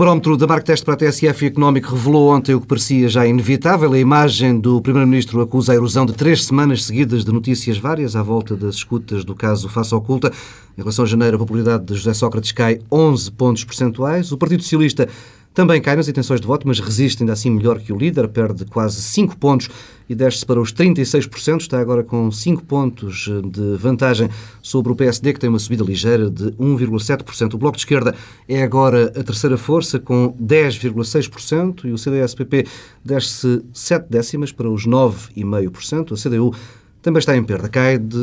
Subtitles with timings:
[0.00, 3.26] O barómetro da Marco Teste para a TSF Económico revelou ontem o que parecia já
[3.26, 3.92] inevitável.
[3.92, 8.22] A imagem do Primeiro-Ministro acusa a erosão de três semanas seguidas de notícias várias à
[8.22, 10.32] volta das escutas do caso Faça Oculta.
[10.78, 14.32] Em relação a janeiro, a popularidade de José Sócrates cai 11 pontos percentuais.
[14.32, 15.06] O Partido Socialista
[15.52, 18.64] também cai nas intenções de voto, mas resiste ainda assim melhor que o líder, perde
[18.64, 19.68] quase 5 pontos
[20.08, 24.28] e desce para os 36%, está agora com 5 pontos de vantagem
[24.62, 27.54] sobre o PSD, que tem uma subida ligeira de 1,7%.
[27.54, 28.14] O Bloco de Esquerda
[28.48, 32.66] é agora a terceira força, com 10,6%, e o CDS-PP
[33.04, 36.12] desce 7 décimas para os 9,5%.
[36.12, 36.54] A CDU
[37.02, 38.18] também está em perda, cai de,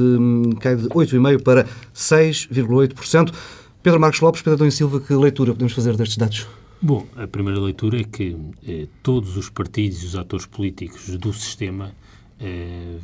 [0.60, 3.34] cai de 8,5% para 6,8%.
[3.84, 6.48] Pedro Marcos Lopes, Pedro Adão Silva, que leitura podemos fazer destes dados?
[6.82, 8.36] Bom, a primeira leitura é que
[8.68, 11.92] eh, todos os partidos e os atores políticos do sistema
[12.40, 12.98] eh,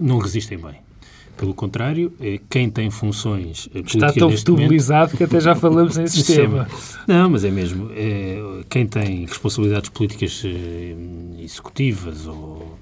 [0.00, 0.84] não resistem bem.
[1.36, 5.16] Pelo contrário, eh, quem tem funções eh, Está tão momento...
[5.16, 6.68] que até já falamos em sistema.
[7.08, 7.90] não, mas é mesmo.
[7.92, 10.94] Eh, quem tem responsabilidades políticas eh,
[11.40, 12.78] executivas ou,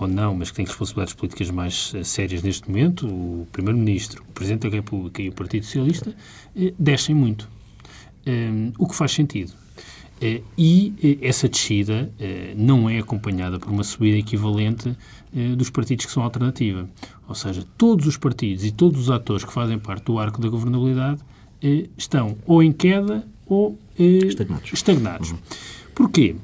[0.00, 4.68] ou não, mas que tem responsabilidades políticas mais sérias neste momento, o Primeiro-Ministro, o Presidente
[4.68, 6.14] da República e o Partido Socialista,
[6.78, 7.48] descem muito.
[8.78, 9.61] o que faz sentido
[10.56, 14.96] e eh, essa descida eh, não é acompanhada por uma subida equivalente
[15.56, 16.86] dos partidos que são alternativa.
[17.26, 20.48] Ou seja, todos os partidos e todos os atores que fazem parte do arco da
[20.50, 21.22] governabilidade
[21.96, 24.72] estão ou em queda ou estagnados.
[24.74, 25.30] estagnados.
[25.30, 25.38] Uhum.
[25.94, 26.36] Porquê?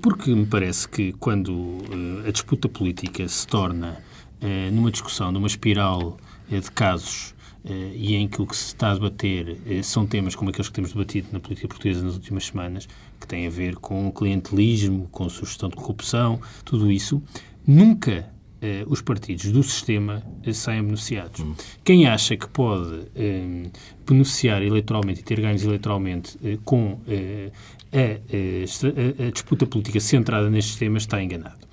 [0.00, 1.80] Porque me parece que quando
[2.26, 3.98] a disputa política se torna
[4.72, 6.16] numa discussão, numa espiral
[6.50, 10.34] de casos eh, e em que o que se está a debater eh, são temas
[10.34, 12.88] como aqueles que temos debatido na política portuguesa nas últimas semanas,
[13.20, 17.22] que têm a ver com clientelismo, com sugestão de corrupção, tudo isso,
[17.66, 18.30] nunca
[18.62, 20.22] eh, os partidos do sistema
[20.52, 21.40] saem beneficiados.
[21.40, 21.54] Hum.
[21.84, 23.06] Quem acha que pode
[24.06, 31.02] beneficiar eleitoralmente e ter ganhos eleitoralmente com a, a, a, disputa política centrada nestes temas
[31.02, 31.68] está enganado.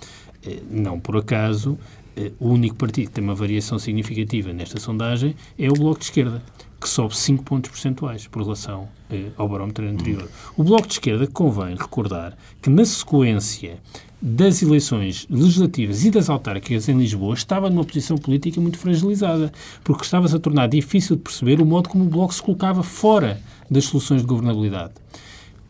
[0.69, 1.94] Não por acaso, eh,
[2.39, 6.41] o único partido que tem uma variação significativa nesta sondagem é o Bloco de Esquerda,
[6.79, 10.29] que sobe 5 pontos percentuais por relação eh, ao barómetro anterior.
[10.55, 13.79] O Bloco de Esquerda, convém recordar que na sequência
[14.21, 19.51] das eleições legislativas e das autárquicas em Lisboa estava numa posição política muito fragilizada,
[19.83, 23.41] porque estava-se a tornar difícil de perceber o modo como o Bloco se colocava fora
[23.69, 24.93] das soluções de governabilidade.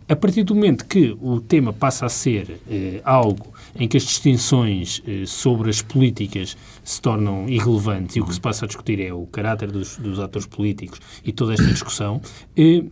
[0.07, 4.03] A partir do momento que o tema passa a ser eh, algo em que as
[4.03, 8.99] distinções eh, sobre as políticas se tornam irrelevantes e o que se passa a discutir
[9.01, 12.21] é o caráter dos, dos atores políticos e toda esta discussão,
[12.55, 12.83] eh,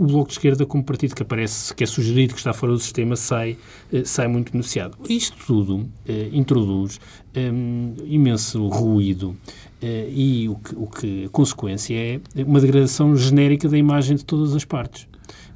[0.00, 2.78] o Bloco de Esquerda, como partido que aparece, que é sugerido que está fora do
[2.78, 3.58] sistema, sai,
[3.92, 4.96] eh, sai muito beneficiado.
[5.06, 6.98] Isto tudo eh, introduz
[7.36, 9.36] um, imenso ruído
[9.82, 14.24] eh, e o que, o que a consequência é uma degradação genérica da imagem de
[14.24, 15.06] todas as partes.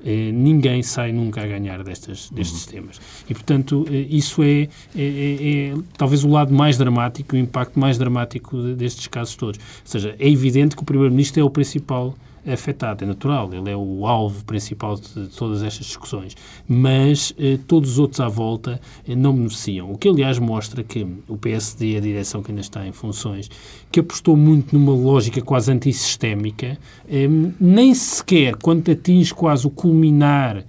[0.05, 2.73] Eh, ninguém sai nunca a ganhar destas, destes uhum.
[2.73, 3.01] temas.
[3.29, 7.81] E, portanto, eh, isso é, é, é, é, talvez o lado mais dramático, o impacto
[7.81, 9.59] mais dramático destes casos todos.
[9.59, 12.15] Ou seja, é evidente que o Primeiro-Ministro é o principal
[12.47, 16.37] afetado, é natural, ele é o alvo principal de todas estas discussões.
[16.69, 19.91] Mas eh, todos os outros à volta eh, não beneficiam.
[19.91, 23.51] O que, aliás, mostra que o PSD, a direção que ainda está em funções,
[23.91, 26.79] que apostou muito numa lógica quase antissistémica,
[27.09, 27.29] eh,
[27.61, 30.65] nem sequer, quando atinge quase o culminar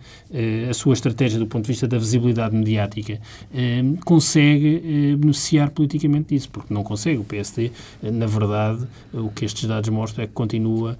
[0.69, 3.19] a sua estratégia do ponto de vista da visibilidade mediática,
[3.53, 7.17] eh, consegue eh, beneficiar politicamente disso, porque não consegue.
[7.17, 10.97] O PSD, na verdade, o que estes dados mostram é que continua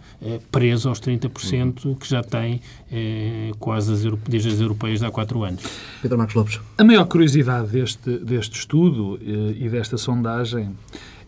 [0.51, 2.61] preso aos 30% que já tem
[3.59, 5.63] quase as, desde as europeias de há quatro anos.
[6.01, 6.59] Pedro Marcos Lopes.
[6.77, 10.71] A maior curiosidade deste, deste estudo e desta sondagem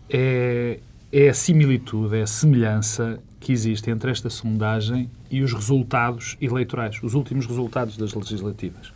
[0.08, 0.78] é,
[1.12, 7.00] é a similitude, é a semelhança que existe entre esta sondagem e os resultados eleitorais,
[7.02, 8.92] os últimos resultados das legislativas.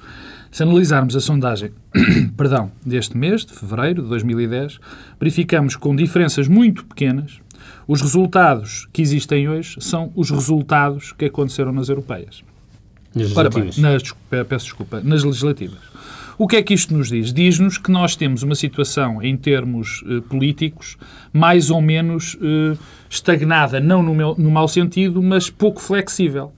[0.51, 1.71] Se analisarmos a sondagem
[2.37, 4.79] perdão, deste mês, de fevereiro de 2010,
[5.19, 7.41] verificamos com diferenças muito pequenas
[7.87, 12.43] os resultados que existem hoje são os resultados que aconteceram nas europeias.
[13.15, 13.79] Nas legislativas.
[13.79, 15.81] Bem, nas, peço desculpa, nas legislativas.
[16.43, 17.33] O que é que isto nos diz?
[17.33, 20.99] Diz-nos que nós temos uma situação, em termos eh, políticos,
[21.33, 22.77] mais ou menos eh,
[23.09, 26.53] estagnada, não no, meu, no mau sentido, mas pouco flexível.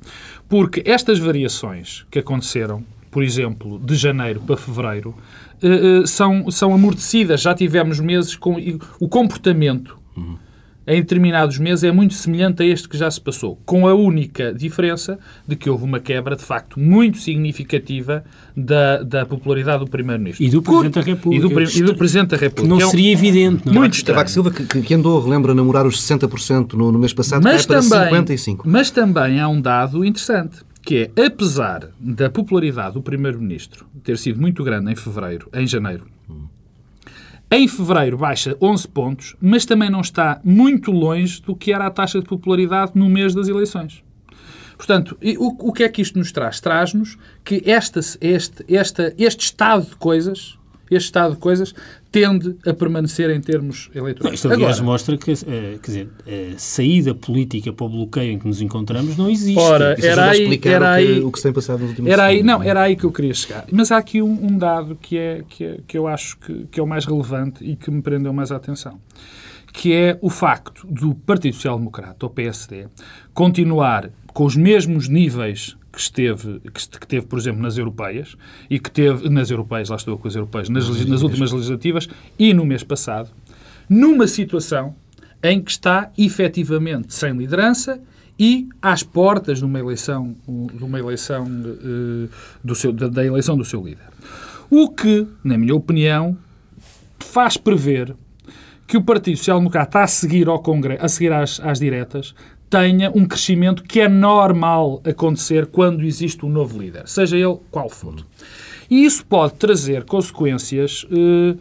[0.49, 5.15] Porque estas variações que aconteceram, por exemplo, de janeiro para fevereiro,
[5.63, 7.43] eh, eh são, são amortecidas.
[7.43, 8.57] Já tivemos meses com
[8.99, 9.99] o comportamento.
[10.17, 10.39] Uhum
[10.87, 14.53] em determinados meses é muito semelhante a este que já se passou, com a única
[14.53, 18.25] diferença de que houve uma quebra, de facto, muito significativa
[18.57, 20.45] da, da popularidade do Primeiro-Ministro.
[20.45, 21.47] E do Presidente da República.
[21.47, 22.69] E do, e do Presidente da República.
[22.69, 23.79] Não é seria evidente, não é?
[23.79, 24.29] Muito estranho.
[24.29, 27.81] Silva, que, que andou, relembra, a namorar os 60% no, no mês passado, mas cai
[27.81, 28.61] também, para 55%.
[28.65, 34.41] Mas também há um dado interessante que é, apesar da popularidade do Primeiro-Ministro ter sido
[34.41, 36.07] muito grande em fevereiro, em janeiro,
[37.55, 41.91] em fevereiro baixa 11 pontos, mas também não está muito longe do que era a
[41.91, 44.03] taxa de popularidade no mês das eleições.
[44.77, 46.59] Portanto, o, o que é que isto nos traz?
[46.61, 50.59] Traz-nos que esta, este, esta, este estado de coisas
[50.91, 51.75] este estado de coisas
[52.11, 54.31] tende a permanecer em termos eleitorais.
[54.31, 58.33] Não, isto, aliás, Agora, mostra que eh, quer dizer, a saída política para o bloqueio
[58.33, 59.59] em que nos encontramos não existe.
[59.59, 62.11] Ora, Isso era aí, era o, que, aí, o que se tem passado nos últimos
[62.11, 63.65] era aí, Não, era aí que eu queria chegar.
[63.73, 66.79] Mas há aqui um, um dado que, é, que, é, que eu acho que, que
[66.79, 69.01] é o mais relevante e que me prendeu mais a atenção
[69.73, 72.87] que é o facto do Partido Social Democrata, o PSD,
[73.35, 78.37] continuar com os mesmos níveis que esteve, que, teve, por exemplo, nas europeias,
[78.69, 82.09] e que teve, nas europeias, lá estou com as europeias, nas, nas últimas legislativas
[82.39, 83.31] e no mês passado,
[83.89, 84.95] numa situação
[85.43, 88.01] em que está efetivamente sem liderança
[88.39, 92.29] e às portas de uma eleição, de uma eleição de,
[92.63, 94.09] do seu, da eleição do seu líder.
[94.71, 96.37] O que, na minha opinião,
[97.19, 98.17] faz prever
[98.87, 102.35] que o Partido Social Democrata a seguir ao Congresso, a seguir às, às diretas,
[102.75, 107.89] tenha um crescimento que é normal acontecer quando existe um novo líder, seja ele qual
[107.89, 108.17] for.
[108.91, 111.55] E isso pode trazer consequências, eh,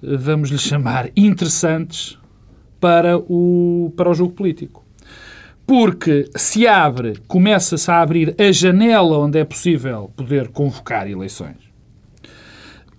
[0.00, 2.16] vamos lhe chamar, interessantes
[2.78, 4.84] para o, para o jogo político.
[5.66, 11.56] Porque se abre, começa-se a abrir a janela onde é possível poder convocar eleições.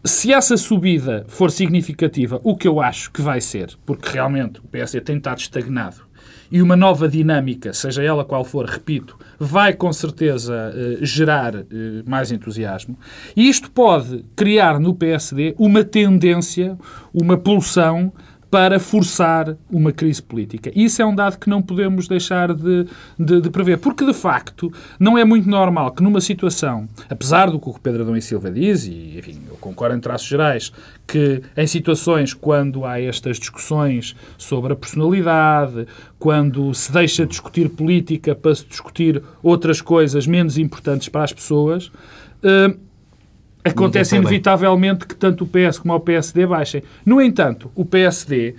[0.04, 4.68] Se essa subida for significativa, o que eu acho que vai ser, porque realmente o
[4.68, 6.13] PSD tem estado estagnado
[6.54, 11.64] e uma nova dinâmica, seja ela qual for, repito, vai com certeza eh, gerar eh,
[12.06, 12.96] mais entusiasmo.
[13.36, 16.78] E isto pode criar no PSD uma tendência,
[17.12, 18.14] uma pulsão
[18.54, 20.72] para forçar uma crise política.
[20.76, 22.86] Isso é um dado que não podemos deixar de,
[23.18, 27.60] de, de, prever, porque de facto não é muito normal que numa situação, apesar do
[27.60, 30.72] que o Pedro Adão e Silva diz, e enfim, eu concordo em traços gerais,
[31.08, 35.88] que em situações quando há estas discussões sobre a personalidade,
[36.20, 41.34] quando se deixa de discutir política para se discutir outras coisas menos importantes para as
[41.34, 42.93] pessoas, uh,
[43.64, 46.84] acontece inevitavelmente que tanto o PS como o PSD baixem.
[47.06, 48.56] No entanto, o PSD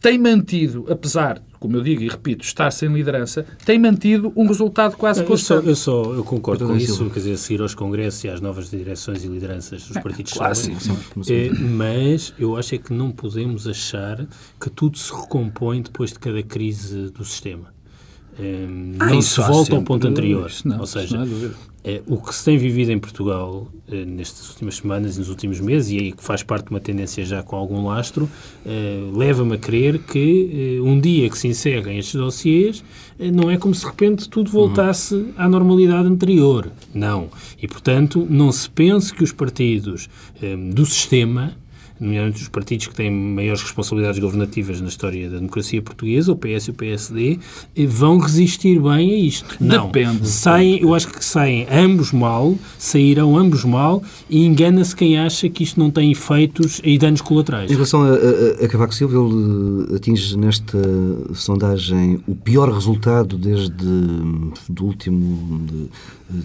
[0.00, 4.96] tem mantido, apesar, como eu digo e repito, estar sem liderança, tem mantido um resultado
[4.96, 5.68] quase constante.
[5.68, 8.40] Eu, só, eu, só, eu concordo com isso, quer dizer, seguir aos congressos e às
[8.40, 10.96] novas direções e lideranças dos é, partidos claro, sim, sim,
[11.28, 14.26] é, mas eu acho é que não podemos achar
[14.58, 17.74] que tudo se recompõe depois de cada crise do sistema.
[18.38, 18.66] É,
[18.98, 20.50] ah, não se volta ao ponto anterior.
[20.64, 21.18] Não, Ou seja,
[21.82, 25.60] é, o que se tem vivido em Portugal eh, nestas últimas semanas e nos últimos
[25.60, 28.28] meses, e aí que faz parte de uma tendência já com algum lastro,
[28.66, 32.84] eh, leva-me a crer que eh, um dia que se encerrem estes dossiês,
[33.18, 35.32] eh, não é como se de repente tudo voltasse uhum.
[35.38, 36.70] à normalidade anterior.
[36.92, 37.30] Não.
[37.60, 40.08] E, portanto, não se pense que os partidos
[40.72, 41.54] do sistema
[42.00, 46.68] nomeadamente os partidos que têm maiores responsabilidades governativas na história da democracia portuguesa, o PS
[46.68, 47.38] e o PSD,
[47.76, 49.56] eh, vão resistir bem a isto.
[49.60, 49.86] Não.
[49.86, 50.26] Depende.
[50.26, 55.62] Saem, eu acho que saem ambos mal, sairão ambos mal e engana-se quem acha que
[55.62, 57.70] isto não tem efeitos e danos colaterais.
[57.70, 60.78] Em relação a, a, a Cavaco Silva, ele atinge nesta
[61.34, 63.70] sondagem o pior resultado desde
[64.68, 65.88] do último de,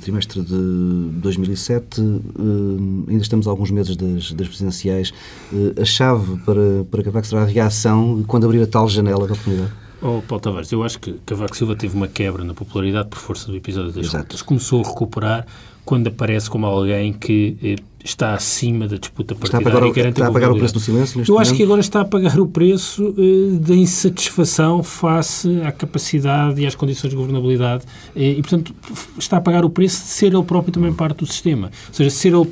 [0.02, 5.14] trimestre de 2007, eh, ainda estamos a alguns meses das, das presidenciais.
[5.54, 9.34] Eh, a chave para, para Cavaco será a reação quando abrir a tal janela da
[9.34, 9.72] oportunidade?
[10.02, 13.48] Oh, Paulo Tavares, eu acho que Cavaco Silva teve uma quebra na popularidade por força
[13.48, 14.44] do episódio das Exato.
[14.46, 15.48] Começou a recuperar
[15.84, 19.66] quando aparece como alguém que eh, está acima da disputa partidária.
[19.66, 21.24] Está a pagar, o, está a pagar o preço do silêncio?
[21.28, 26.62] Eu acho que agora está a pagar o preço eh, da insatisfação face à capacidade
[26.62, 27.84] e às condições de governabilidade
[28.16, 28.74] eh, e, portanto,
[29.18, 31.72] está a pagar o preço de ser ele próprio também parte do sistema.
[31.88, 32.48] Ou seja, ser ele,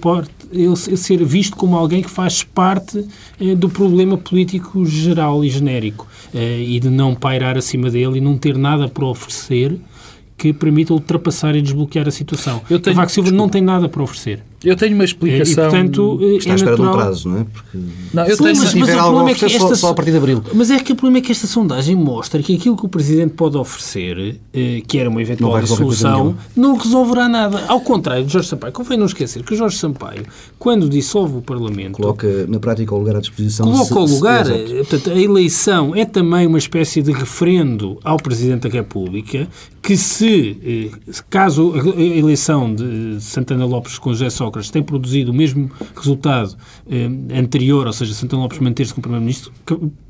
[0.52, 3.08] ele ser visto como alguém que faz parte
[3.40, 8.36] eh, do problema político geral e genérico e de não pairar acima dele e não
[8.40, 9.80] ter nada para oferecer
[10.38, 12.62] que permita ultrapassar e desbloquear a situação.
[12.70, 14.42] Eu tenho, Cavaco Silva não tem nada para oferecer.
[14.64, 15.66] Eu tenho uma explicação.
[15.66, 16.94] E, portanto, Está é à espera natural...
[16.94, 17.44] de um prazo, não é?
[17.44, 17.78] Porque...
[18.14, 18.58] Não, eu Sim, tenho...
[18.58, 19.60] mas, mas o problema é que esta...
[19.60, 20.44] só, só, a partir de abril.
[20.54, 23.34] Mas é que o problema é que esta sondagem mostra que aquilo que o Presidente
[23.34, 27.66] pode oferecer, eh, que era uma eventual dissolução, não resolverá nada.
[27.68, 28.72] Ao contrário de Jorge Sampaio.
[28.72, 30.24] Convém não esquecer que Jorge Sampaio,
[30.58, 31.98] quando dissolve o Parlamento...
[31.98, 33.70] Coloca na prática o lugar à disposição...
[33.70, 34.46] Coloca o lugar...
[34.46, 39.46] Se, eh, portanto, a eleição é também uma espécie de referendo ao Presidente da República
[39.84, 40.90] que se, eh,
[41.30, 46.56] caso a eleição de Santana Lopes com José Sócrates tem produzido o mesmo resultado
[46.90, 49.52] eh, anterior, ou seja, Santana Lopes manter-se como Primeiro-Ministro,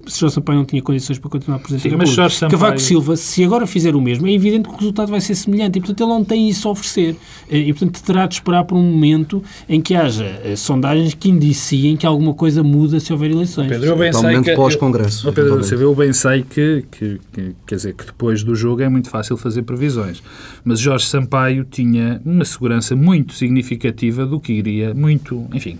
[0.05, 2.09] Jorge Sampaio não tinha condições para continuar Presidente Sim, mas.
[2.09, 5.21] Jorge Sampaio- Cavaco Silva, se agora fizer o mesmo, é evidente que o resultado vai
[5.21, 7.15] ser semelhante e, portanto, ele não tem isso a oferecer.
[7.49, 11.29] Eh, E, portanto, terá de esperar por um momento em que haja eh, sondagens que
[11.29, 13.67] indiciem que alguma coisa muda se houver eleições.
[13.67, 14.55] Pedro, eu bem sei que...
[14.55, 15.81] pós-congresso, eu- Pedro, eventualmente.
[15.83, 19.37] eu bem sei que, que, que- quer dizer, que depois do jogo é muito fácil
[19.37, 20.21] fazer previsões.
[20.65, 25.77] Mas Jorge Sampaio tinha uma segurança muito significativa do que iria, muito, enfim...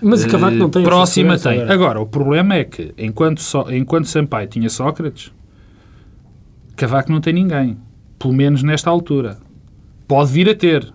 [0.00, 1.60] Mas o Cavaco não tem Próxima tem.
[1.60, 1.72] agora.
[1.72, 5.32] Agora, o problema é que, enquanto, só, enquanto Sampaio tinha Sócrates,
[6.76, 7.78] Cavaco não tem ninguém.
[8.18, 9.38] Pelo menos nesta altura.
[10.06, 10.92] Pode vir a ter.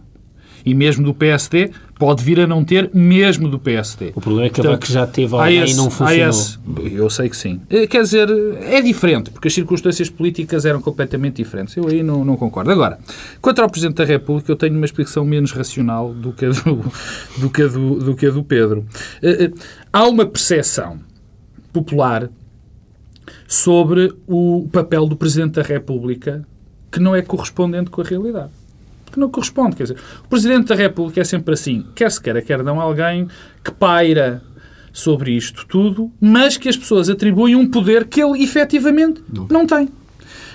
[0.66, 4.12] E mesmo do PSD, pode vir a não ter, mesmo do PSD.
[4.16, 6.30] O problema é que Portanto, Cavaco já teve alguém esse- e não funcionou.
[6.30, 6.58] esse-
[6.96, 7.62] eu sei que sim.
[7.70, 8.28] Eh, Quer dizer,
[8.60, 11.78] é diferente, porque as circunstâncias políticas eram completamente diferentes.
[11.78, 12.72] Eu aí não, não concordo.
[12.72, 12.98] Agora,
[13.40, 16.92] quanto ao Presidente da República, eu tenho uma explicação menos racional do que a do,
[17.38, 18.84] do, que a do, do, que a do Pedro.
[19.22, 19.52] Eh, eh,
[19.94, 20.98] Há uma percepção
[21.72, 22.30] popular
[23.48, 26.44] sobre o papel do Presidente da República
[26.92, 28.50] que não é correspondente com a realidade.
[29.12, 29.76] Que não corresponde.
[29.76, 33.28] Quer dizer, o Presidente da República é sempre assim, quer se queira, quer não, alguém
[33.64, 34.42] que paira
[34.94, 39.88] sobre isto tudo, mas que as pessoas atribuem um poder que ele efetivamente não tem.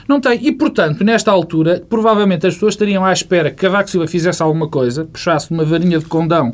[0.09, 0.39] Não tem.
[0.47, 4.69] E, portanto, nesta altura, provavelmente as pessoas estariam à espera que Cavaco Silva fizesse alguma
[4.69, 6.53] coisa, puxasse uma varinha de condão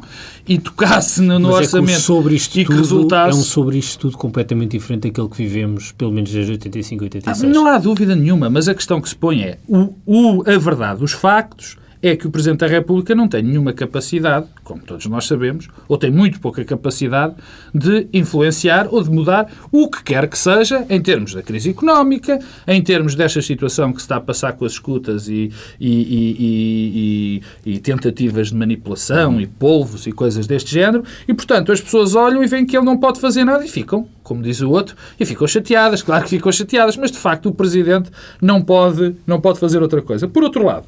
[0.48, 3.36] e tocasse no, no é orçamento sobre isto e que resultasse...
[3.36, 7.04] é um sobre isto tudo completamente diferente daquele que vivemos, pelo menos desde 85 e
[7.04, 7.54] Ah, 86.
[7.54, 11.04] Não há dúvida nenhuma, mas a questão que se põe é o, o- a verdade,
[11.04, 15.24] os factos, é que o Presidente da República não tem nenhuma capacidade, como todos nós
[15.26, 17.34] sabemos, ou tem muito pouca capacidade
[17.72, 22.38] de influenciar ou de mudar o que quer que seja em termos da crise económica,
[22.66, 27.74] em termos desta situação que se está a passar com as escutas e, e- e-
[27.74, 32.42] e- tentativas de manipulação e polvos e coisas deste género, e portanto as pessoas olham
[32.42, 35.24] e veem que ele não pode fazer nada e ficam, como diz o outro, e
[35.24, 39.58] ficam chateadas, claro que ficam chateadas, mas de facto o Presidente não pode, não pode
[39.60, 40.26] fazer outra coisa.
[40.26, 40.84] Por outro lado,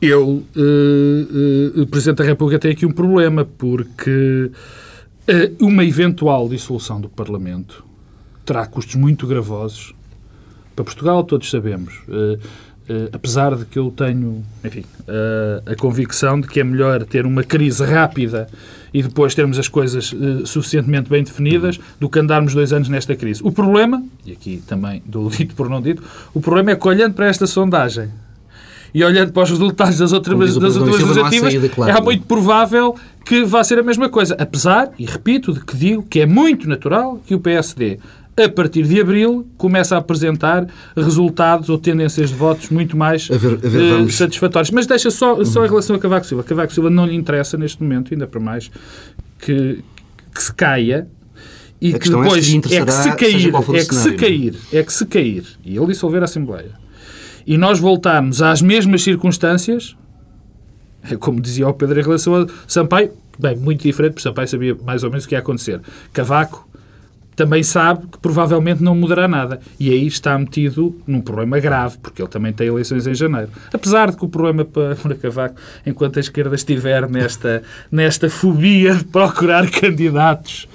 [0.00, 4.50] eu, eh, o Presidente da República tem aqui um problema, porque
[5.26, 7.84] eh, uma eventual dissolução do Parlamento
[8.44, 9.94] terá custos muito gravosos
[10.74, 12.02] para Portugal, todos sabemos.
[13.12, 14.84] Apesar de que eu tenho, enfim,
[15.66, 18.46] a convicção de que é melhor ter uma crise rápida
[18.96, 23.14] e depois termos as coisas eh, suficientemente bem definidas do que andarmos dois anos nesta
[23.14, 23.42] crise.
[23.44, 27.12] O problema, e aqui também dou dito por não dito, o problema é que olhando
[27.12, 28.08] para esta sondagem
[28.96, 31.54] e olhando para os resultados das outras, das últimas legislativas,
[31.86, 32.94] é muito provável
[33.26, 34.34] que vá ser a mesma coisa.
[34.38, 37.98] Apesar, e repito, de que digo que é muito natural que o PSD,
[38.42, 43.36] a partir de abril, comece a apresentar resultados ou tendências de votos muito mais A
[43.36, 44.70] ver- a ver, eh, vamos- satisfatórios.
[44.70, 46.42] Mas deixa só, só em relação a Cavaco Silva.
[46.42, 48.70] Cavaco Silva não lhe interessa neste momento, ainda para mais,
[49.40, 49.80] que,
[50.34, 51.06] que se caia
[51.82, 54.18] e A que é depois é, que se cair, é que se cenário.
[54.18, 56.85] cair, é que se cair e ele dissolver a Assembleia
[57.46, 59.96] e nós voltarmos às mesmas circunstâncias,
[61.10, 64.74] é como dizia o Pedro em relação a Sampaio, bem, muito diferente, porque Sampaio sabia
[64.84, 65.80] mais ou menos o que ia acontecer.
[66.12, 66.66] Cavaco
[67.36, 69.60] também sabe que provavelmente não mudará nada.
[69.78, 73.50] E aí está metido num problema grave, porque ele também tem eleições em janeiro.
[73.72, 77.62] Apesar de que o problema para, Cavaco, enquanto a esquerda estiver nesta,
[77.92, 80.66] nesta fobia de procurar candidatos,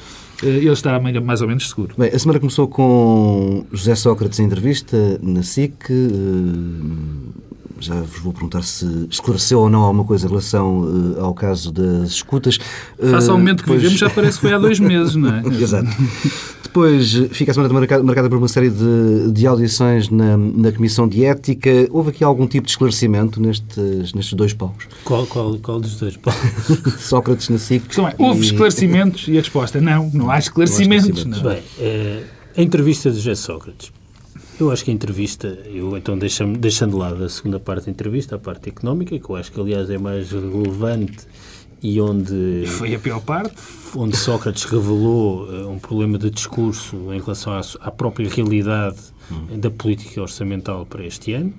[0.43, 1.93] ele estará mais ou menos seguro.
[1.98, 5.74] Bem, a semana começou com José Sócrates em entrevista na SIC.
[5.89, 7.41] eh,
[7.79, 11.71] Já vos vou perguntar se esclareceu ou não alguma coisa em relação eh, ao caso
[11.71, 12.57] das escutas.
[13.10, 15.29] Face ao Eh, momento que depois- vivemos, já parece que foi há dois meses, não
[15.33, 15.41] é?
[15.60, 15.89] Exato.
[16.71, 20.71] Depois eh, fica a semana marcada, marcada por uma série de, de audições na, na
[20.71, 21.69] Comissão de Ética.
[21.91, 24.87] Houve aqui algum tipo de esclarecimento nestes, nestes dois palcos?
[25.03, 26.15] Qual, qual, qual dos dois?
[26.15, 26.39] Paulo?
[26.97, 27.83] Sócrates na SIC.
[27.99, 31.09] É, houve e- esclarecimentos e a resposta não, não há esclarecimentos.
[31.09, 31.43] esclarecimentos.
[31.43, 31.51] não.
[31.51, 32.23] Bem, eh,
[32.55, 33.91] a entrevista de José Sócrates.
[34.57, 37.91] Eu acho que a entrevista, eu então deixando, deixando de lado a segunda parte da
[37.91, 41.27] entrevista, a parte económica, que eu acho que aliás é mais relevante
[41.83, 43.55] e onde, Foi a pior parte.
[43.95, 48.97] onde Sócrates revelou eh, um problema de discurso em relação à, à própria realidade
[49.51, 51.53] eh, da política orçamental para este ano.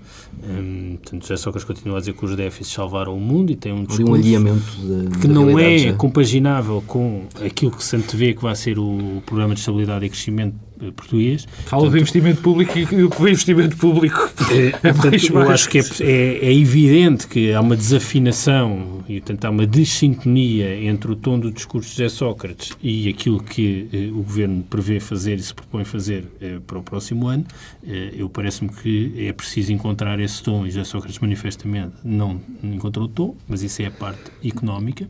[0.45, 3.73] Hum, portanto, José Sócrates continua a dizer que os déficits salvaram o mundo e tem
[3.73, 5.93] um discurso um alinhamento de, que não é já.
[5.95, 10.55] compaginável com aquilo que se antevê que vai ser o programa de estabilidade e crescimento
[10.91, 11.47] português.
[11.67, 15.83] Fala do investimento público e o investimento público é Portanto, mais eu acho que é,
[16.01, 21.39] é- é evidente que há uma desafinação e, portanto, há uma dissintonia entre o tom
[21.39, 25.55] do discurso de José Sócrates e aquilo que eh, o Governo prevê fazer e se
[25.55, 27.45] propõe fazer eh, para o próximo ano.
[27.87, 33.07] Eh, eu parece-me que é preciso encontrar esse tom e José Sócrates manifestamente não encontrou
[33.07, 35.09] o tom, mas isso é a parte económica.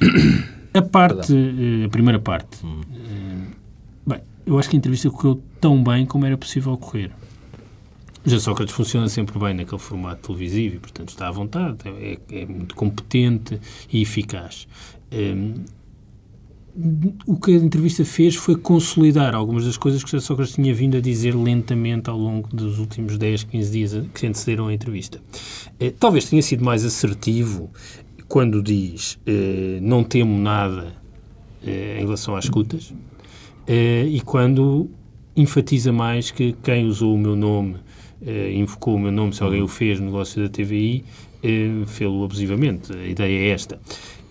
[0.74, 2.91] A parte, eh, a primeira parte, bem,
[4.46, 7.10] eu acho que a entrevista correu tão bem como era possível ocorrer.
[8.24, 12.46] Já Sócrates funciona sempre bem naquele formato televisivo e, portanto, está à vontade, é, é
[12.46, 13.60] muito competente
[13.92, 14.68] e eficaz.
[15.12, 15.64] Um,
[17.26, 20.96] o que a entrevista fez foi consolidar algumas das coisas que José Sócrates tinha vindo
[20.96, 25.20] a dizer lentamente ao longo dos últimos 10, 15 dias que antecederam a entrevista.
[25.78, 27.70] Eh, talvez tenha sido mais assertivo
[28.26, 30.94] quando diz eh, não temo nada
[31.62, 32.94] eh, em relação às escutas
[33.68, 34.90] e quando
[35.36, 37.76] enfatiza mais que quem usou o meu nome,
[38.54, 41.04] invocou o meu nome, se alguém o fez no negócio da TVI,
[41.86, 42.92] fê-lo abusivamente.
[42.92, 43.80] A ideia é esta.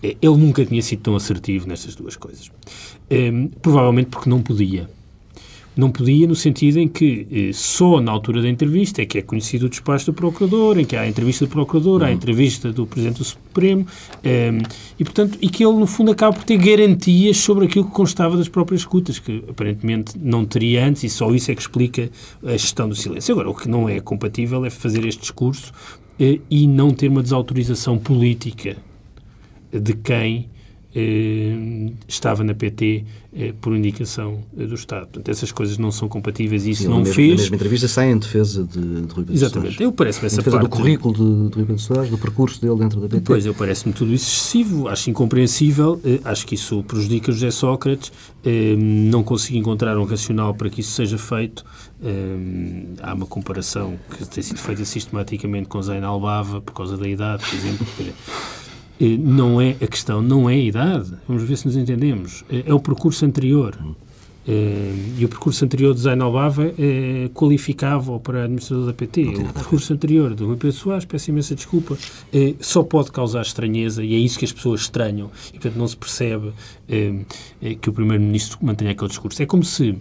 [0.02, 2.50] Eh, ele nunca tinha sido tão assertivo nestas duas coisas.
[3.60, 4.88] Provavelmente porque não podia.
[5.74, 9.22] Não podia no sentido em que eh, só na altura da entrevista é que é
[9.22, 12.14] conhecido o despacho do Procurador, em que há a entrevista do Procurador, há a uhum.
[12.14, 14.62] entrevista do Presidente do Supremo, um, ehm,
[14.98, 18.36] e, portanto, e que ele, no fundo, acaba por ter garantias sobre aquilo que constava
[18.36, 22.10] das próprias escutas, que aparentemente não teria antes, e só isso é que explica
[22.44, 23.32] a gestão do silêncio.
[23.32, 25.72] Agora, o que não é compatível é fazer este discurso
[26.20, 28.76] eh, e não ter uma desautorização política
[29.72, 30.50] de quem
[32.06, 35.06] estava na PT eh, por indicação eh, do Estado.
[35.06, 37.30] Portanto, essas coisas não são compatíveis e isso Sim, não mesmo, fez...
[37.30, 39.82] Na mesma entrevista sai em defesa de, de Rui Pedro Exatamente.
[39.82, 40.70] Eu parece-me essa defesa parte...
[40.70, 43.22] do currículo de, de Rui Pedro Soares, do percurso dele dentro da PT.
[43.24, 48.12] Pois, eu parece-me tudo isso excessivo, acho incompreensível, eh, acho que isso prejudica José Sócrates,
[48.44, 51.64] eh, não consigo encontrar um racional para que isso seja feito.
[52.04, 57.08] Eh, há uma comparação que tem sido feita sistematicamente com Zain Albava, por causa da
[57.08, 58.12] idade, por exemplo, eh,
[59.06, 61.12] não é a questão, não é a idade.
[61.26, 62.44] Vamos ver se nos entendemos.
[62.50, 63.76] É, é o percurso anterior.
[64.46, 69.22] Eh, e o percurso anterior de Zainal Bava é qualificável para administrador da PT.
[69.24, 71.96] O percurso anterior do Rui Pedro Soares, peço imensa desculpa,
[72.32, 75.30] é, só pode causar estranheza e é isso que as pessoas estranham.
[75.48, 76.52] E, portanto, não se percebe
[76.88, 79.40] é, que o Primeiro-Ministro mantenha aquele discurso.
[79.42, 79.96] É como se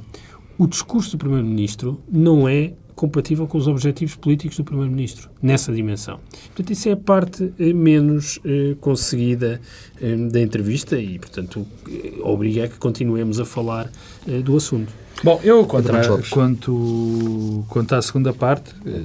[0.57, 6.19] o discurso do Primeiro-Ministro não é compatível com os objetivos políticos do Primeiro-Ministro, nessa dimensão.
[6.49, 9.59] Portanto, isso é a parte eh, menos eh, conseguida
[9.99, 13.89] eh, da entrevista e, portanto, eh, obriga a que continuemos a falar
[14.27, 14.93] eh, do assunto.
[15.23, 19.01] Bom, eu, quanto, a, quanto, quanto à segunda parte, eh,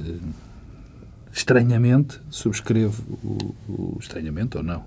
[1.33, 4.83] estranhamente, subscrevo o, o, estranhamente ou não,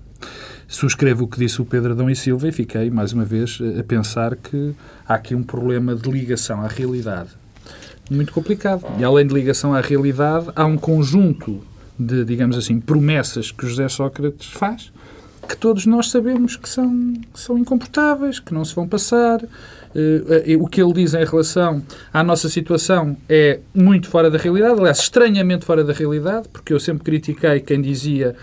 [0.69, 3.83] subscrevo o que disse o Pedro Adão e Silva e fiquei, mais uma vez, a
[3.83, 4.73] pensar que
[5.05, 7.40] há aqui um problema de ligação à realidade
[8.11, 8.85] muito complicado.
[8.99, 11.61] E além de ligação à realidade, há um conjunto
[11.97, 14.91] de, digamos assim, promessas que José Sócrates faz
[15.47, 19.41] que todos nós sabemos que são, são incomportáveis, que não se vão passar.
[19.43, 24.79] Uh, o que ele diz em relação à nossa situação é muito fora da realidade,
[24.79, 28.35] aliás, estranhamente fora da realidade, porque eu sempre critiquei quem dizia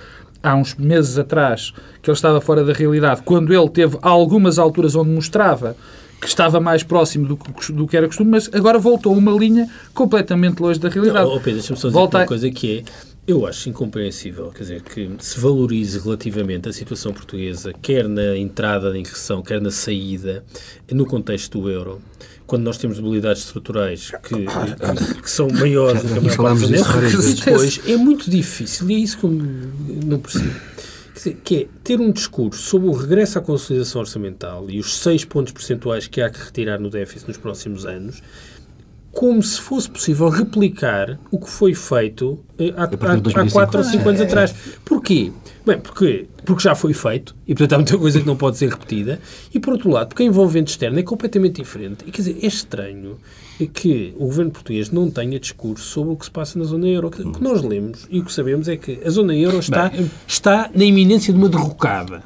[0.42, 4.94] há uns meses atrás que ele estava fora da realidade, quando ele teve algumas alturas
[4.94, 5.74] onde mostrava
[6.20, 7.38] que estava mais próximo do,
[7.72, 11.28] do que era costume, mas agora voltou uma linha completamente longe da realidade.
[11.28, 12.84] Não, oh Pedro, deixa-me só dizer Volta uma coisa que é,
[13.26, 18.90] eu acho incompreensível, quer dizer, que se valorize relativamente a situação portuguesa, quer na entrada
[18.90, 20.44] da ingressão, quer na saída,
[20.90, 22.00] no contexto do euro,
[22.46, 27.34] quando nós temos debilidades estruturais que, que, que são maiores do que a maior parte
[27.34, 30.54] depois, é muito difícil, e é isso que eu não percebo
[31.44, 35.52] que é ter um discurso sobre o regresso à consolidação orçamental e os 6 pontos
[35.52, 38.22] percentuais que há que retirar no déficit nos próximos anos,
[39.12, 43.84] como se fosse possível replicar o que foi feito eh, há, há, há 4 ou
[43.84, 44.54] 5 anos atrás.
[44.84, 45.32] Porquê?
[45.66, 48.70] Bem, porque, porque já foi feito e, portanto, há muita coisa que não pode ser
[48.70, 49.20] repetida.
[49.52, 52.04] E, por outro lado, porque a envolvente externa é completamente diferente.
[52.06, 53.18] E, quer dizer, é estranho
[53.66, 57.08] que o governo português não tenha discurso sobre o que se passa na zona euro.
[57.08, 60.10] O que nós lemos e o que sabemos é que a zona euro está, Bem,
[60.26, 62.22] está na iminência de uma derrocada.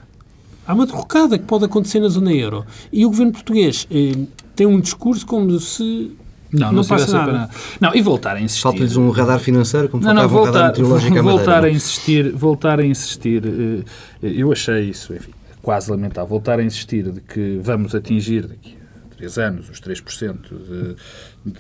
[0.67, 2.65] Há uma derrocada que pode acontecer na zona euro.
[2.93, 6.13] E o governo português eh, tem um discurso como se
[6.53, 7.33] não, não, não passa nada.
[7.33, 7.51] nada.
[7.81, 8.63] Não, e voltar a insistir.
[8.63, 12.85] Falta-lhes um radar financeiro, como não, não, voltar, um radar voltar a insistir, voltar a
[12.85, 13.43] insistir.
[13.45, 13.85] Eh,
[14.23, 16.29] eu achei isso, enfim, quase lamentável.
[16.29, 18.83] Voltar a insistir de que vamos atingir daqui
[19.23, 20.97] três anos, os 3% de,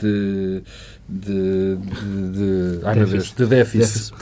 [0.00, 0.62] de,
[1.12, 4.14] de, de, ai, meu Deus, de déficit, déficit,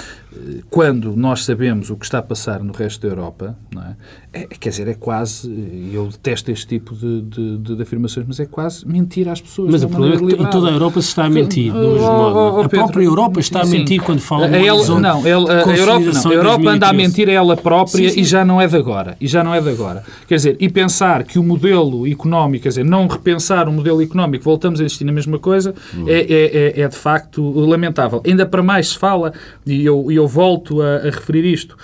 [0.68, 3.96] quando nós sabemos o que está a passar no resto da Europa, não é?
[4.32, 5.48] é quer dizer, é quase,
[5.92, 9.70] eu detesto este tipo de, de, de, afirmações, mas é quase mentir às pessoas.
[9.70, 12.58] Mas o problema é que em toda a Europa se está a mentir, oh, oh,
[12.58, 14.06] oh, a própria Europa está a mentir sim.
[14.06, 17.32] quando fala de ela, Não, ele, a Europa, não, a Europa anda a mentir a
[17.32, 18.20] ela própria sim, sim.
[18.20, 19.16] e já não é de agora.
[19.20, 20.04] E já não é de agora.
[20.28, 24.44] Quer dizer, e pensar que o modelo económico, quer dizer, não repensar o modelo económico,
[24.44, 25.74] voltamos a insistir na mesma coisa, coisa,
[26.06, 28.22] é, é, é, é, de facto lamentável.
[28.26, 29.32] Ainda para mais se fala,
[29.66, 31.76] e eu, eu volto a, a referir isto,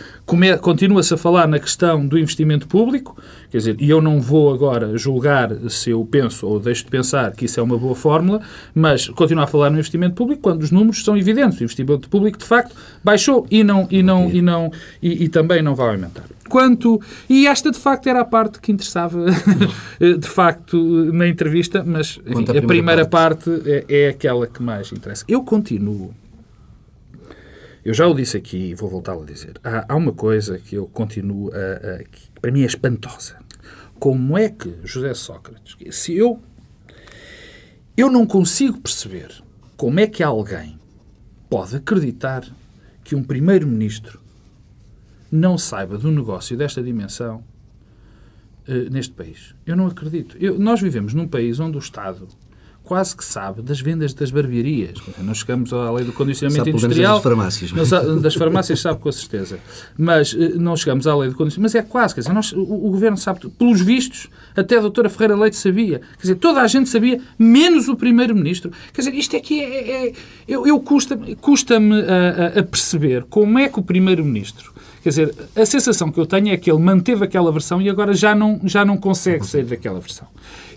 [0.61, 3.16] continua-se a falar na questão do investimento público,
[3.50, 7.32] quer dizer, e eu não vou agora julgar se eu penso ou deixo de pensar
[7.32, 8.40] que isso é uma boa fórmula,
[8.74, 11.61] mas continuar a falar no investimento público quando os números são evidentes.
[11.61, 14.70] O investimento público, de facto, baixou e não e não e não
[15.02, 16.36] e, e também não vai aumentar.
[16.48, 19.26] Quanto e esta de facto era a parte que interessava
[19.98, 20.76] de facto
[21.12, 25.24] na entrevista, mas enfim, a primeira, primeira parte, parte é, é aquela que mais interessa.
[25.28, 26.14] Eu continuo
[27.87, 29.61] eu já o disse aqui e vou voltar a dizer.
[29.62, 33.37] Há, há uma coisa que eu continuo a, a, que para mim é espantosa.
[33.96, 36.42] Como é que José Sócrates, se eu
[37.96, 39.30] eu não consigo perceber
[39.76, 40.78] como é que alguém
[41.48, 42.44] pode acreditar
[43.04, 44.20] que um primeiro-ministro
[45.37, 47.44] não saiba do negócio desta dimensão
[48.68, 49.55] uh, neste país.
[49.64, 50.37] Eu não acredito.
[50.38, 52.29] Eu, nós vivemos num país onde o Estado
[52.87, 54.99] quase que sabe das vendas das barbearias.
[55.18, 57.14] Nós chegamos à lei do condicionamento sabe, industrial.
[57.14, 57.72] Das farmácias.
[57.72, 59.59] Não, das farmácias sabe com certeza.
[59.99, 61.75] Mas eh, não chegamos à lei do condicionamento.
[61.75, 65.09] Mas é quase, quer dizer, nós, o, o, governo sabe, pelos vistos, até a doutora
[65.09, 65.99] Ferreira Leite sabia.
[65.99, 68.70] Quer dizer, toda a gente sabia, menos o primeiro-ministro.
[68.92, 69.66] Quer dizer, isto aqui é.
[69.66, 70.12] é, é
[70.46, 75.64] eu, eu custa-me custa a, a perceber como é que o primeiro-ministro Quer dizer, a
[75.64, 78.85] sensação que eu tenho é que ele manteve aquela versão e agora já não, já
[78.85, 80.27] não consegue sair daquela versão.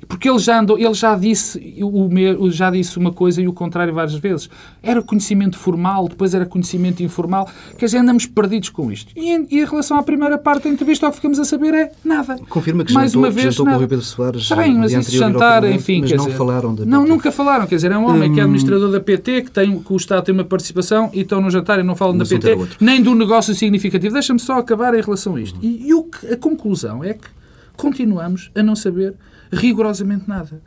[0.10, 3.94] Porque ele já andou, ele já disse, o, já disse uma coisa e o contrário
[3.94, 4.50] várias vezes.
[4.82, 7.48] Era conhecimento formal, depois era conhecimento informal.
[7.78, 9.14] Quer dizer, andamos perdidos com isto.
[9.16, 11.76] E em, e em relação à primeira parte da entrevista, o que ficamos a saber
[11.76, 12.40] é nada.
[12.50, 13.78] Confirma que Mais jantou, uma vez, jantou nada.
[13.78, 14.42] com o Pedro Soares.
[14.42, 17.14] Está bem, mas isso jantar, enfim, mas não dizer, falaram da Não, PT.
[17.14, 17.68] nunca falaram.
[17.68, 18.34] Quer dizer, é um homem hum...
[18.34, 18.48] que é hum.
[18.48, 21.80] administrador da PT, que, tem, que o Estado tem uma participação e estão no jantar
[21.80, 24.12] e não falam da PT, nem do negócio significativo.
[24.12, 25.60] Deixa-me só acabar em relação a isto.
[25.62, 27.28] E, e o que, a conclusão é que
[27.78, 29.14] continuamos a não saber
[29.52, 30.62] rigorosamente nada.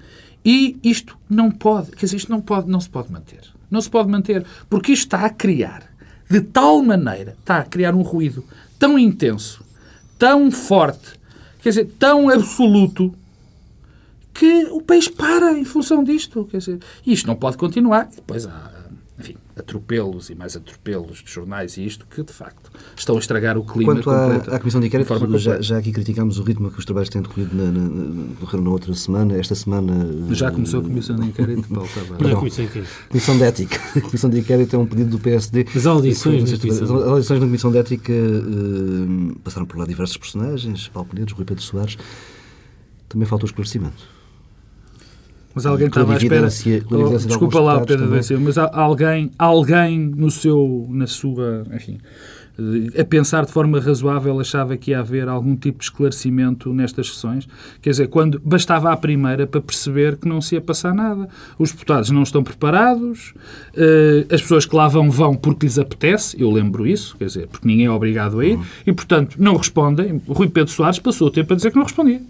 [0.45, 3.41] E isto não pode, quer dizer, isto não, pode, não se pode manter.
[3.71, 5.91] Não se pode manter, porque isto está a criar,
[6.29, 8.45] de tal maneira, está a criar um ruído
[8.79, 9.65] tão intenso,
[10.19, 11.19] tão forte,
[11.63, 13.15] quer dizer, tão absoluto,
[14.35, 16.45] que o país para em função disto.
[16.51, 18.07] Quer dizer, isto não pode continuar.
[18.07, 18.72] Depois há
[19.57, 23.65] atropelos e mais atropelos de jornais e isto que, de facto, estão a estragar o
[23.65, 26.85] clima Quanto à, à Comissão de Inquérito, já, já, aqui criticámos o ritmo que os
[26.85, 29.37] trabalhos têm decorrido na, na, na outra semana.
[29.37, 30.35] Esta semana...
[30.35, 32.27] Já começou a Comissão de Inquérito, Paulo Tavares.
[32.27, 33.09] Não Comissão de Inquérito.
[33.09, 33.81] Comissão de Ética.
[33.97, 35.67] A Comissão de Inquérito é um pedido do PSD.
[35.75, 41.09] As audições, As audições na Comissão de Ética uh, passaram por lá diversos personagens, Paulo
[41.09, 41.99] Penedos, Rui Pedro Soares.
[43.09, 44.22] Também faltou esclarecimento.
[45.55, 46.49] Mas alguém estava à espera.
[46.91, 48.09] Oh, desculpa lá, Pedro
[48.41, 51.99] mas alguém, alguém no seu, na sua, enfim,
[52.99, 57.49] a pensar de forma razoável, achava que ia haver algum tipo de esclarecimento nestas sessões.
[57.81, 61.29] Quer dizer, quando bastava a primeira para perceber que não se ia passar nada.
[61.59, 63.33] Os deputados não estão preparados,
[63.75, 67.47] eh, as pessoas que lá vão, vão porque lhes apetece, eu lembro isso, quer dizer,
[67.47, 68.65] porque ninguém é obrigado a ir, uhum.
[68.87, 70.21] e portanto não respondem.
[70.29, 72.21] Rui Pedro Soares passou o tempo a dizer que não respondia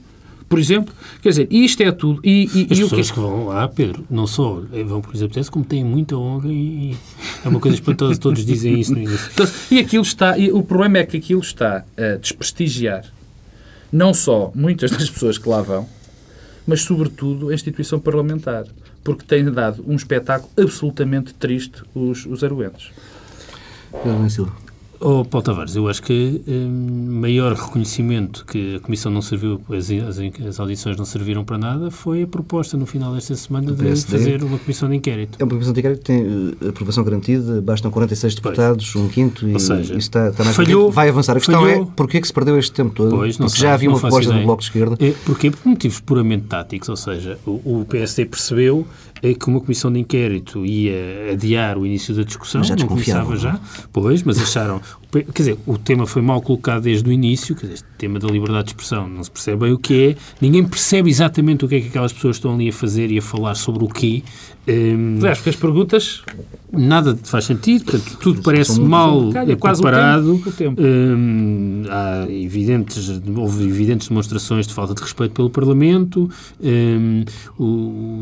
[0.52, 0.94] por exemplo.
[1.22, 2.20] Quer dizer, isto é tudo.
[2.22, 3.14] E, e, As e pessoas que...
[3.14, 3.20] que...
[3.20, 6.94] vão lá, Pedro, não só vão por exemplo, como têm muita honra e
[7.42, 9.30] é uma coisa espantosa, todos dizem isso no início.
[9.32, 13.06] Então, e aquilo está, e o problema é que aquilo está a desprestigiar
[13.90, 15.88] não só muitas das pessoas que lá vão,
[16.66, 18.66] mas sobretudo a instituição parlamentar,
[19.02, 22.90] porque tem dado um espetáculo absolutamente triste os, os arguentes.
[24.28, 24.52] Silva.
[25.04, 29.90] Oh, Paulo Tavares, eu acho que um, maior reconhecimento que a Comissão não serviu, as,
[29.90, 33.96] as, as, audições não serviram para nada, foi a proposta no final desta semana de
[34.02, 35.38] fazer uma Comissão de Inquérito.
[35.40, 39.04] É uma Comissão de Inquérito que tem uh, aprovação garantida, bastam 46 deputados, pois.
[39.04, 41.32] um quinto, e seja, isso está, está mais falhou, vai avançar.
[41.32, 43.10] A questão falhou, é porquê que se perdeu este tempo todo?
[43.10, 44.40] Pois, não Porque sei, já havia uma proposta ideia.
[44.40, 44.96] do Bloco de Esquerda.
[45.00, 45.50] É, porquê?
[45.50, 48.86] Por motivos puramente táticos, ou seja, o, o PSD percebeu
[49.38, 53.60] que uma comissão de inquérito ia adiar o início da discussão, já não começava já,
[53.92, 54.80] pois, mas acharam,
[55.12, 58.26] quer dizer, o tema foi mal colocado desde o início, quer dizer, este tema da
[58.26, 61.76] liberdade de expressão, não se percebe bem o que é, ninguém percebe exatamente o que
[61.76, 64.24] é que aquelas pessoas estão ali a fazer e a falar sobre o quê.
[64.68, 66.22] Um, Aliás, porque as perguntas...
[66.74, 70.32] Nada faz sentido, portanto, tudo parece mal é preparado.
[70.32, 70.82] O tempo, o tempo.
[70.82, 76.30] Um, há evidentes, houve evidentes demonstrações de falta de respeito pelo Parlamento,
[76.62, 77.24] um,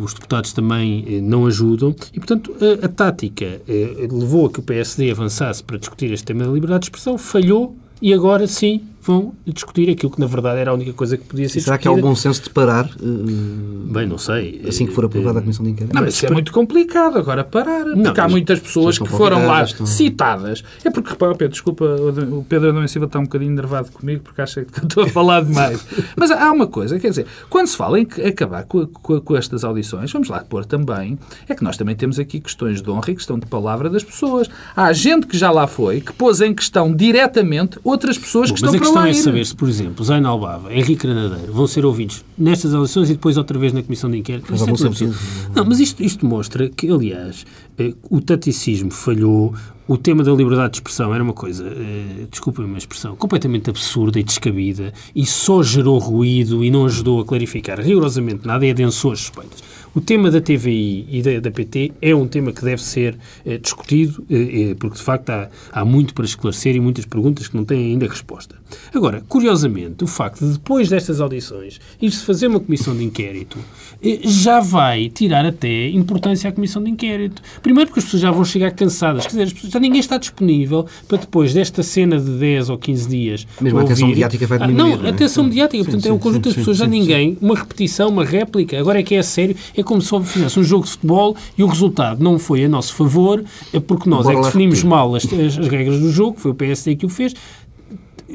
[0.02, 4.58] os deputados também eh, não ajudam, e, portanto, a, a tática eh, levou a que
[4.58, 8.80] o PSD avançasse para discutir este tema da liberdade de expressão, falhou, e agora sim
[9.02, 11.94] vão discutir aquilo que, na verdade, era a única coisa que podia ser Será discutida.
[11.94, 14.62] que há o bom senso de parar uh, Bem, não sei.
[14.68, 15.94] assim que for aprovada a Comissão de Inquérito?
[15.94, 17.84] Não, mas isso é muito complicado agora parar.
[17.86, 20.62] Não, porque há muitas pessoas que foram lá estão- citadas.
[20.84, 24.40] É porque, repara, Pedro, desculpa, o Pedro Adão Silva está um bocadinho enervado comigo porque
[24.42, 25.84] acha que estou a falar demais.
[26.16, 29.64] mas há uma coisa, quer dizer, quando se fala em acabar com, com- com estas
[29.64, 33.14] audições, vamos lá pôr também, é que nós também temos aqui questões de honra e
[33.14, 34.48] questão de palavra das pessoas.
[34.76, 38.60] Há gente que já lá foi, que pôs em questão diretamente outras pessoas Bom, que
[38.66, 42.24] estão para questão é saber se, por exemplo, Zain Albava, Henrique Granadeiro vão ser ouvidos
[42.36, 44.46] nestas eleições e depois outra vez na Comissão de Inquérito.
[44.50, 45.10] Mas Isto é tudo sentido.
[45.12, 45.52] absurdo.
[45.54, 47.44] Não, mas isto, isto mostra que, aliás,
[47.78, 49.54] eh, o taticismo falhou,
[49.88, 54.20] o tema da liberdade de expressão era uma coisa, eh, desculpem uma expressão, completamente absurda
[54.20, 59.12] e descabida e só gerou ruído e não ajudou a clarificar rigorosamente nada e adensou
[59.12, 59.60] as suspeitas.
[59.92, 63.58] O tema da TVI e da, da PT é um tema que deve ser eh,
[63.58, 67.56] discutido, eh, eh, porque de facto há, há muito para esclarecer e muitas perguntas que
[67.56, 68.54] não têm ainda resposta.
[68.94, 73.58] Agora, curiosamente, o facto de depois destas audições ir-se fazer uma comissão de inquérito
[74.02, 77.42] eh, já vai tirar até importância à comissão de inquérito.
[77.62, 81.18] Primeiro porque as pessoas já vão chegar cansadas, quer dizer, já ninguém está disponível para
[81.18, 83.46] depois desta cena de 10 ou 15 dias.
[83.60, 85.10] Mesmo a atenção ouvir- mediática vai Ah, diminuir, Não, não é?
[85.10, 85.48] a atenção Sim.
[85.50, 88.24] mediática, Sim, portanto, é sim, o conjunto sim, das pessoas, já ninguém, uma repetição, uma
[88.24, 91.62] réplica, agora é que é sério, é como se fizesse um jogo de futebol e
[91.62, 94.90] o resultado não foi a nosso favor, é porque nós Bora é que definimos repetir.
[94.90, 97.34] mal as, as- as regras do jogo, foi o PSD que o fez,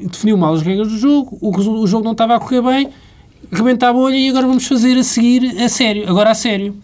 [0.04, 2.90] definiu mal as regras do jogo, o, o jogo não estava a correr bem,
[3.52, 6.76] rebenta a bolha e agora vamos fazer a seguir a sério, agora a sério.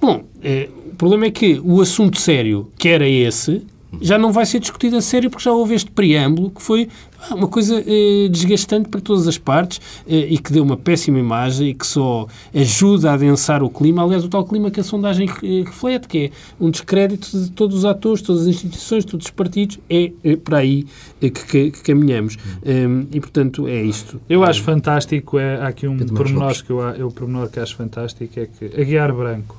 [0.00, 3.62] Bom, eh, o problema é que o assunto sério, que era esse,
[4.00, 6.88] já não vai ser discutido a sério porque já houve este preâmbulo que foi
[7.30, 11.18] ah, uma coisa eh, desgastante para todas as partes eh, e que deu uma péssima
[11.18, 14.84] imagem e que só ajuda a adensar o clima, aliás, o tal clima que a
[14.84, 16.30] sondagem eh, reflete, que é
[16.60, 20.58] um descrédito de todos os atores, todas as instituições, todos os partidos, é, eh, para
[20.58, 20.86] aí
[21.22, 22.36] eh, que, que- que caminhamos.
[22.64, 24.20] Um, e, portanto, é isto.
[24.28, 27.58] Eu acho fantástico, é, há aqui um Pedro pormenor que eu, eu, o pormenor que
[27.60, 29.56] acho fantástico é que Aguiar Branco,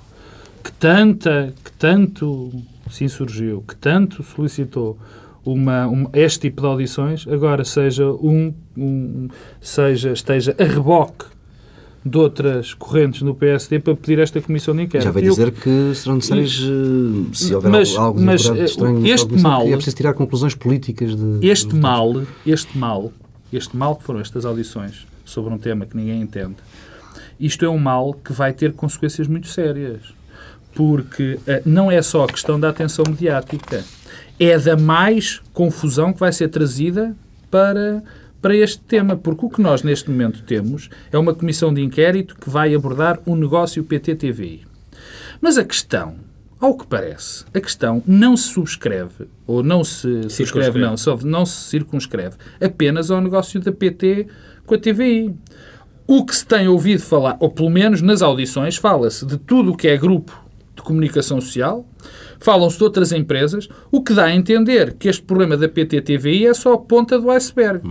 [0.64, 2.52] que, tanta, que tanto
[2.90, 4.98] se insurgiu, que tanto solicitou
[5.46, 9.28] uma, um- este tipo de audições, agora seja um, um-
[9.62, 11.26] seja, esteja a reboque
[12.06, 15.06] de outras correntes no PSD para pedir esta comissão de inquérito.
[15.06, 18.64] Já vai Eu- dizer que serão necessários, eh, se houver Mas- algo mas, de eh,
[18.64, 21.46] estranho, este comissão, mal- é preciso tirar conclusões políticas de...
[21.48, 23.12] este dos mal, este mal,
[23.52, 26.56] este mal que foram estas audições sobre um tema que ninguém entende,
[27.40, 30.16] isto é um mal que vai ter consequências muito sérias.
[30.74, 33.84] Porque eh, não é só a questão da atenção mediática,
[34.40, 37.16] é da mais confusão que vai ser trazida
[37.50, 38.04] para,
[38.42, 39.16] para este tema.
[39.16, 43.20] Porque o que nós neste momento temos é uma comissão de inquérito que vai abordar
[43.26, 44.66] o negócio PT-TVI.
[45.42, 46.16] Mas a questão,
[46.60, 51.46] ao que parece, a questão não se subscreve, ou não se subscreve, não, só não
[51.46, 54.28] se circunscreve apenas ao negócio da PT
[54.66, 55.36] com a TVI.
[56.06, 59.78] O que se tem ouvido falar, ou pelo menos nas audições, fala-se de tudo o
[59.78, 60.47] que é grupo
[60.78, 61.86] de comunicação social,
[62.40, 66.54] falam-se de outras empresas, o que dá a entender que este problema da PT-TVI é
[66.54, 67.82] só a ponta do iceberg.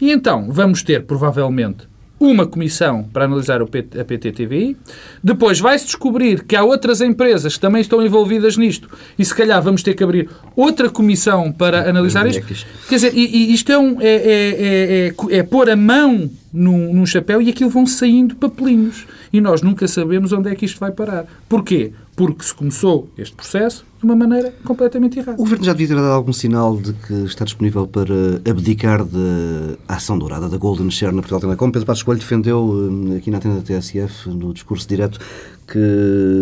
[0.00, 1.86] E então vamos ter, provavelmente,
[2.18, 4.74] uma comissão para analisar o P- a PT-TVI,
[5.22, 9.60] depois vai-se descobrir que há outras empresas que também estão envolvidas nisto e se calhar
[9.62, 12.40] vamos ter que abrir outra comissão para analisar isto.
[12.88, 16.30] Quer dizer, e, e isto é, um, é, é, é, é, é pôr a mão
[16.56, 19.06] num, num chapéu e aquilo vão saindo papelinhos.
[19.32, 21.26] E nós nunca sabemos onde é que isto vai parar.
[21.48, 21.92] Porquê?
[22.16, 25.34] Porque se começou este processo de uma maneira completamente errada.
[25.34, 29.76] O Governo já devia ter dado algum sinal de que está disponível para abdicar da
[29.86, 31.70] ação dourada da Golden Share na Portugal Telecom.
[31.70, 35.18] Pedro Passos Coelho defendeu eh, aqui na tenda da TSF, no discurso direto,
[35.66, 35.78] que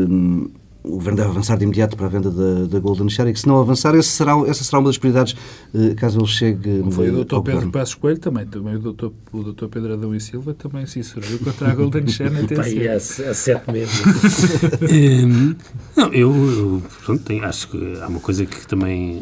[0.09, 0.49] hum,
[0.85, 3.41] o Governo deve avançar de imediato para a venda da, da Golden Share e que
[3.41, 5.35] se não avançar, esse será, essa será uma das prioridades
[5.75, 7.41] eh, caso ele chegue Foi o eh, Dr.
[7.41, 7.71] Pedro.
[7.71, 9.07] Passos Coelho também, também o Dr.
[9.33, 9.67] O Dr.
[9.69, 13.25] Pedro Adão e Silva também se insurgiu contra a Golden Share na e TSF.
[13.25, 14.03] há, há sete meses.
[15.97, 19.21] Não, eu, eu pronto, tenho- acho que há uma coisa que também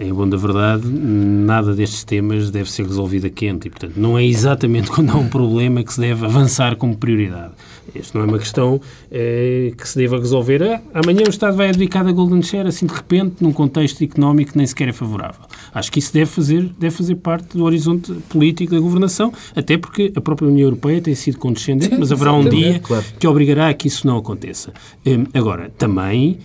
[0.00, 3.94] eh, é bom da verdade, nada destes temas deve ser resolvido a quente e, portanto,
[3.96, 7.52] não é exatamente quando há um problema que se deve avançar como prioridade.
[7.94, 8.80] Isto não é uma questão
[9.10, 10.62] eh, que se deva resolver.
[10.62, 14.52] Ah, amanhã o Estado vai abdicar da Golden Share, assim de repente, num contexto económico
[14.52, 15.44] que nem sequer é favorável.
[15.74, 20.12] Acho que isso deve fazer, deve fazer parte do horizonte político da governação, até porque
[20.14, 23.04] a própria União Europeia tem sido condescendente, mas haverá um dia claro.
[23.18, 24.72] que obrigará a que isso não aconteça.
[25.06, 26.38] Hum, Agora, também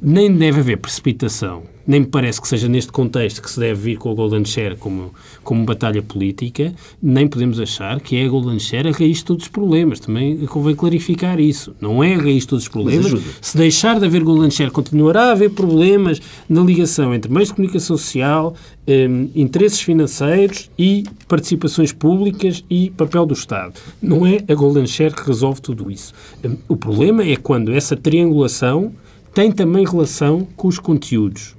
[0.00, 3.96] nem deve haver precipitação, nem me parece que seja neste contexto que se deve vir
[3.98, 5.12] com a Golden Share como,
[5.42, 9.44] como batalha política, nem podemos achar que é a Golden Share a raiz de todos
[9.44, 9.98] os problemas.
[9.98, 11.74] Também convém clarificar isso.
[11.80, 13.12] Não é a raiz de todos os problemas.
[13.40, 17.54] Se deixar de haver Golden Share, continuará a haver problemas na ligação entre meios de
[17.54, 18.54] comunicação social,
[18.86, 23.74] um, interesses financeiros e participações públicas e papel do Estado.
[24.00, 26.14] Não é a Golden Share que resolve tudo isso.
[26.44, 28.92] Um, o problema é quando essa triangulação
[29.34, 31.56] tem também relação com os conteúdos.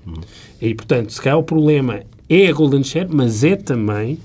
[0.62, 4.20] E, portanto, se calhar o problema é a Golden Share, mas é também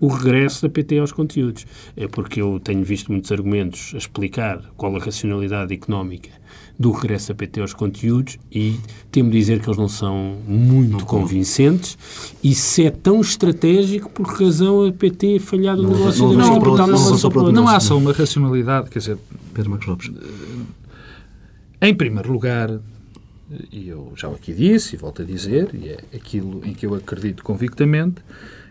[0.00, 1.66] o regresso da PT aos conteúdos.
[1.96, 6.30] É porque eu tenho visto muitos argumentos a explicar qual a racionalidade económica
[6.78, 8.76] do regresso da PT aos conteúdos e
[9.10, 11.96] temo dizer que eles não são muito não convincentes
[12.42, 16.34] e se é tão estratégico por que razão a PT é falhado no negócio da
[16.34, 19.18] não, não, não, não, há só uma racionalidade, quer dizer...
[19.54, 20.10] Pedro Marcos Lopes.
[21.84, 22.80] Em primeiro lugar,
[23.70, 26.94] e eu já aqui disse e volto a dizer, e é aquilo em que eu
[26.94, 28.22] acredito convictamente,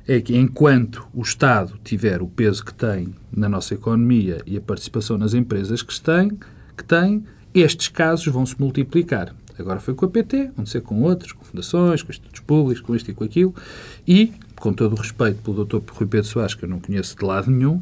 [0.07, 4.61] é que enquanto o Estado tiver o peso que tem na nossa economia e a
[4.61, 6.31] participação nas empresas que tem,
[6.75, 7.23] que tem
[7.53, 9.35] estes casos vão se multiplicar.
[9.59, 12.95] Agora foi com a PT, vão ser com outros, com fundações, com institutos públicos, com
[12.95, 13.53] isto e com aquilo,
[14.07, 15.83] e, com todo o respeito pelo Dr.
[15.91, 17.79] Rui Pedro Soares, que eu não conheço de lado nenhum,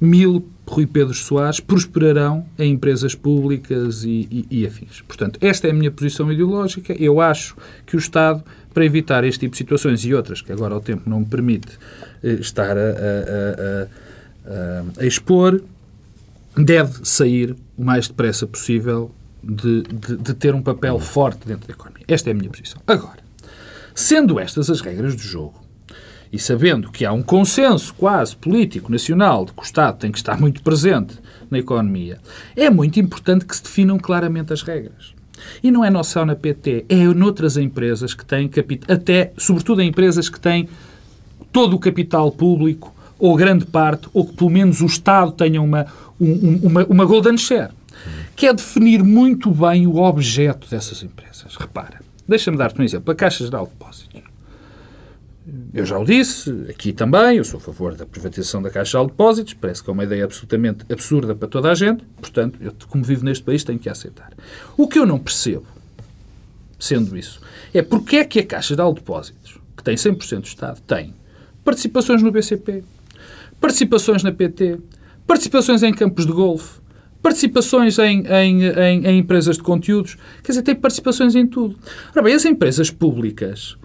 [0.00, 5.00] mil Rui Pedro Soares prosperarão em empresas públicas e, e, e, afins.
[5.00, 6.92] Portanto, esta é a minha posição ideológica.
[6.92, 10.76] Eu acho que o Estado, para evitar este tipo de situações e outras que agora
[10.76, 11.76] o tempo não me permite
[12.22, 13.88] eh, estar a, a,
[14.46, 15.60] a, a, expor,
[16.56, 19.10] deve sair o mais depressa possível
[19.42, 22.04] de, de, de ter um papel forte dentro da economia.
[22.06, 22.80] Esta é a minha posição.
[22.86, 23.18] Agora,
[23.92, 25.60] sendo estas as regras do jogo,
[26.32, 30.18] e sabendo que há um consenso quase político nacional de que o Estado tem que
[30.18, 31.18] estar muito presente
[31.50, 32.18] na economia,
[32.54, 35.12] é muito importante que se definam claramente as regras.
[35.62, 39.88] E não é só na PT, é noutras empresas que têm capital, até, sobretudo em
[39.88, 40.68] empresas que têm
[41.50, 45.86] todo o capital público, ou grande parte, ou que pelo menos o Estado tenha uma,
[46.20, 47.72] um, uma, uma golden share,
[48.36, 51.56] que é definir muito bem o objeto dessas empresas.
[51.58, 53.10] Repara, deixa-me dar-te um exemplo.
[53.10, 54.29] A Caixa Geral de Depósitos
[55.72, 59.06] eu já o disse, aqui também, eu sou a favor da privatização da Caixa de
[59.06, 63.04] Depósitos, parece que é uma ideia absolutamente absurda para toda a gente, portanto, eu, como
[63.04, 64.32] vivo neste país, tenho que aceitar.
[64.76, 65.66] O que eu não percebo,
[66.78, 67.40] sendo isso,
[67.72, 71.14] é porque é que a Caixa de Depósitos, que tem 100% do Estado, tem
[71.64, 72.84] participações no BCP,
[73.60, 74.78] participações na PT,
[75.26, 76.80] participações em campos de golfe,
[77.22, 81.76] participações em, em, em, em, empresas de conteúdos, quer dizer, tem participações em tudo.
[82.12, 83.76] Ora bem, as empresas públicas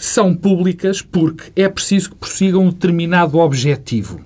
[0.00, 4.20] são públicas porque é preciso que prossigam um determinado objetivo.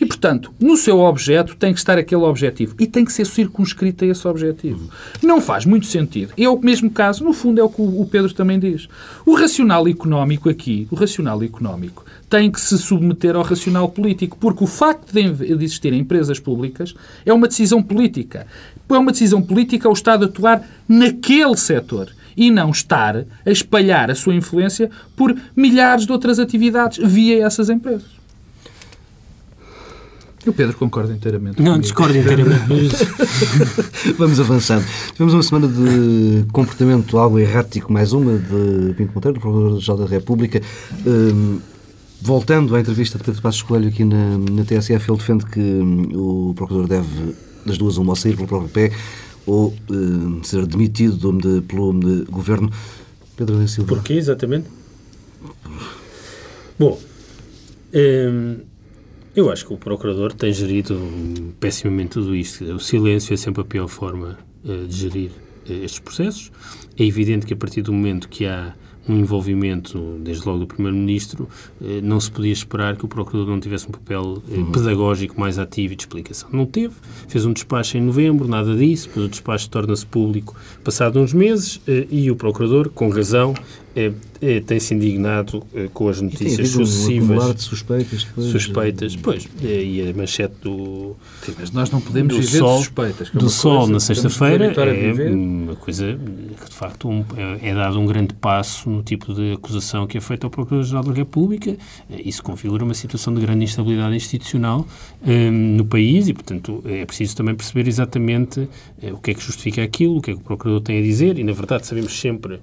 [0.00, 4.04] E, portanto, no seu objeto tem que estar aquele objetivo e tem que ser circunscrito
[4.04, 4.90] a esse objetivo.
[5.22, 6.32] Não faz muito sentido.
[6.36, 8.88] É o mesmo caso, no fundo, é o que o Pedro também diz.
[9.24, 14.64] O racional económico aqui, o racional económico, tem que se submeter ao racional político, porque
[14.64, 18.46] o facto de existirem empresas públicas é uma decisão política.
[18.88, 24.14] É uma decisão política o Estado atuar naquele setor e não estar a espalhar a
[24.14, 28.16] sua influência por milhares de outras atividades via essas empresas.
[30.46, 31.60] O Pedro concorda inteiramente.
[31.60, 32.94] Não, discordo inteiramente.
[34.16, 34.84] Vamos avançando.
[35.12, 40.62] Tivemos uma semana de comportamento algo errático, mais uma, de Pinto Monteiro, Procurador-Geral da República.
[41.04, 41.58] Um,
[42.22, 46.50] voltando à entrevista de Pedro Passos Coelho aqui na, na TSF, ele defende que um,
[46.50, 48.92] o Procurador deve, das duas, uma, sair pelo próprio pé
[49.46, 52.70] ou uh, ser demitido de, pelo de governo.
[53.36, 53.94] Pedro da Silva.
[53.94, 54.66] Porquê, exatamente?
[56.78, 56.98] Bom,
[57.94, 58.58] hum,
[59.34, 60.98] eu acho que o Procurador tem gerido
[61.60, 62.64] pessimamente tudo isto.
[62.64, 65.30] O silêncio é sempre a pior forma uh, de gerir
[65.68, 66.50] uh, estes processos.
[66.98, 68.74] É evidente que a partir do momento que há
[69.08, 71.48] um envolvimento, desde logo do Primeiro-Ministro,
[71.82, 74.72] eh, não se podia esperar que o Procurador não tivesse um papel eh, uhum.
[74.72, 76.48] pedagógico mais ativo e de explicação.
[76.52, 76.94] Não teve,
[77.28, 81.80] fez um despacho em novembro, nada disso, depois o despacho torna-se público passado uns meses
[81.86, 83.54] eh, e o Procurador, com razão,
[84.40, 87.44] é, é, tem-se indignado é, com as notícias sucessivas.
[87.44, 88.24] Um de suspeitas.
[88.24, 89.48] Depois, suspeitas, é, pois.
[89.62, 91.16] E a manchete do.
[91.42, 93.30] Sim, mas nós não podemos do viver sol, de suspeitas.
[93.34, 96.18] É do Sol na sexta-feira é uma coisa
[96.62, 100.18] que, de facto, um, é, é, dado um grande passo no tipo de acusação que
[100.18, 101.76] é feita ao Procurador-Geral da República.
[102.10, 104.86] Isso configura uma situação de grande instabilidade institucional
[105.26, 108.68] um, no país e, portanto, é preciso também perceber exatamente
[109.02, 111.38] o que é que justifica aquilo, o que é que o Procurador tem a dizer
[111.38, 112.60] e, na verdade, sabemos sempre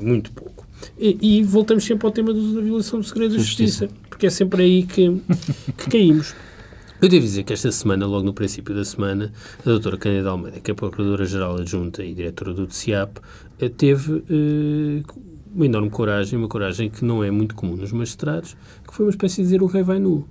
[0.00, 0.71] muito pouco.
[0.98, 4.30] E, e, voltamos sempre ao tema da violação do segredo da justiça, justiça porque é
[4.30, 5.20] sempre aí que,
[5.76, 6.34] que caímos.
[7.00, 10.60] Eu devo dizer que esta semana, logo no princípio da semana, a doutora Cândida Almeida,
[10.60, 13.18] que é Procuradora-Geral Adjunta e Diretora do TCIAP,
[13.58, 15.02] eh, teve eh,
[15.54, 18.56] uma enorme coragem, uma coragem que não é muito comum nos magistrados,
[18.86, 20.26] que foi uma espécie de dizer o rei vai nu.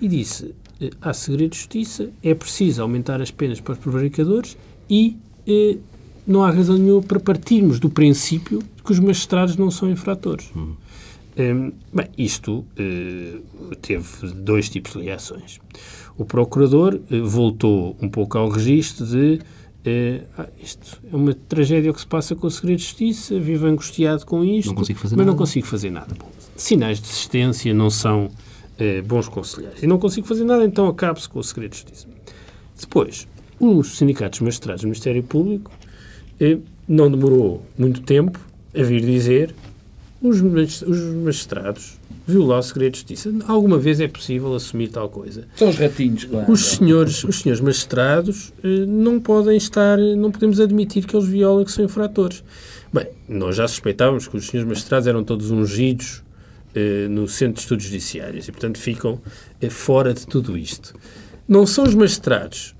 [0.00, 4.56] E disse, eh, há segredo de justiça, é preciso aumentar as penas para os prevaricadores
[4.90, 5.16] e
[5.46, 5.76] eh,
[6.26, 10.50] não há razão nenhuma para partirmos do princípio que os magistrados não são infratores.
[10.54, 10.76] Uhum.
[11.38, 15.60] Um, bem, isto uh, teve dois tipos de reações.
[16.18, 21.90] O procurador uh, voltou um pouco ao registro de uh, ah, isto é uma tragédia
[21.92, 25.24] que se passa com o segredo de justiça, vivo angustiado com isto, não mas nada.
[25.24, 26.14] não consigo fazer nada.
[26.18, 28.30] Bom, sinais de existência não são
[29.06, 29.80] bons conselheiros.
[29.80, 32.08] E não consigo fazer nada, então acabe-se com o segredo de justiça.
[32.80, 33.28] Depois,
[33.60, 35.70] os sindicatos magistrados do Ministério Público
[36.88, 38.40] não demorou muito tempo
[38.74, 39.54] a vir dizer
[40.20, 40.40] os,
[40.82, 43.32] os magistrados violar o segredo de justiça.
[43.46, 45.46] Alguma vez é possível assumir tal coisa.
[45.56, 46.50] São os ratinhos, claro.
[46.50, 51.64] Os senhores, os senhores magistrados eh, não podem estar, não podemos admitir que eles violam
[51.64, 52.44] que são infratores.
[52.92, 56.22] Bem, nós já suspeitávamos que os senhores magistrados eram todos ungidos
[56.74, 59.20] eh, no Centro de Estudos Judiciários e, portanto, ficam
[59.60, 60.94] eh, fora de tudo isto.
[61.48, 62.74] Não são os magistrados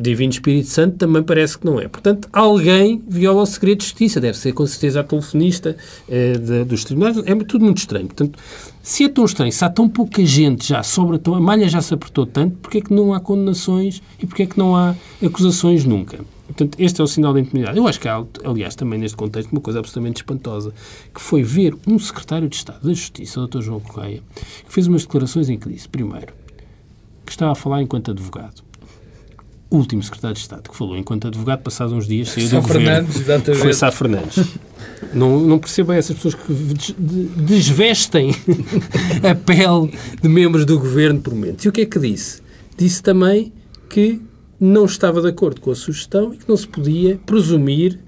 [0.00, 1.88] Divino Espírito Santo também parece que não é.
[1.88, 4.20] Portanto, alguém viola o segredo de justiça.
[4.20, 5.76] Deve ser, com certeza, a telefonista
[6.08, 7.16] eh, de, dos tribunais.
[7.26, 8.06] É tudo muito estranho.
[8.06, 8.38] Portanto,
[8.80, 11.82] se é tão estranho, se há tão pouca gente já sobra, tão, a malha já
[11.82, 14.94] se apertou tanto, porquê é que não há condenações e porquê é que não há
[15.20, 16.20] acusações nunca?
[16.46, 17.76] Portanto, este é o sinal da intimidade.
[17.76, 20.72] Eu acho que há, aliás, também neste contexto, uma coisa absolutamente espantosa,
[21.12, 23.62] que foi ver um secretário de Estado da Justiça, o Dr.
[23.62, 24.22] João Correia,
[24.64, 26.32] que fez umas declarações em que disse, primeiro,
[27.26, 28.67] que estava a falar enquanto advogado
[29.70, 33.16] último secretário de Estado que falou enquanto advogado, passados uns dias, saiu Sá do Fernandes,
[33.16, 33.34] governo.
[33.34, 33.62] Exatamente.
[33.62, 34.44] Foi Sá Fernandes.
[35.12, 36.52] não, não percebo essas pessoas que
[37.36, 38.30] desvestem
[39.28, 39.92] a pele
[40.22, 41.64] de membros do governo por momentos.
[41.64, 42.40] E o que é que disse?
[42.76, 43.52] Disse também
[43.88, 44.20] que
[44.60, 47.98] não estava de acordo com a sugestão e que não se podia presumir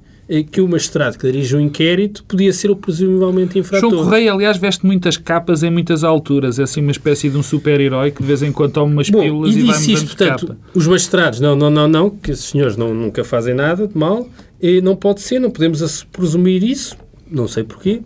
[0.50, 3.90] que o magistrado que dirige o inquérito podia ser o presumivelmente infrator.
[3.90, 6.58] João Correia, aliás, veste muitas capas em muitas alturas.
[6.60, 9.20] É assim uma espécie de um super-herói que de vez em quando toma umas Bom,
[9.20, 10.58] pílulas e, e, disse vai isto, portanto, capa.
[10.72, 14.28] Os magistrados, não, não, não, não, que esses senhores não, nunca fazem nada de mal,
[14.62, 16.96] e não pode ser, não podemos presumir isso,
[17.28, 18.02] não sei porquê,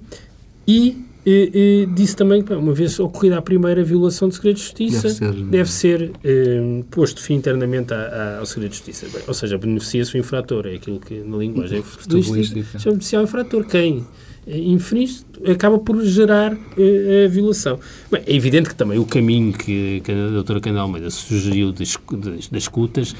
[0.66, 0.96] e
[1.26, 5.02] e, e, disse também que, uma vez ocorrida a primeira violação de segredo de justiça,
[5.02, 9.06] deve ser, deve ser eh, posto fim internamente a, a, ao segredo de justiça.
[9.12, 13.64] Bem, ou seja, beneficia-se o infrator, é aquilo que na linguagem futebolística chama-se infrator.
[13.66, 14.06] Quem
[14.46, 17.78] infringe acaba por gerar uh, a violação.
[18.10, 21.96] Bem, é evidente que também o caminho que, que a doutora Candela Almeida sugeriu das,
[22.12, 23.14] das, das escutas,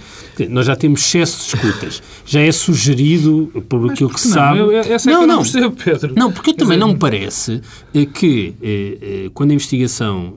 [0.48, 4.58] nós já temos excesso de escutas, já é sugerido por aquilo que se sabe...
[4.58, 6.14] Eu, essa não, é que não, não percebo, Pedro.
[6.16, 7.60] Não, porque também não me parece
[7.94, 10.34] eh, que eh, quando a investigação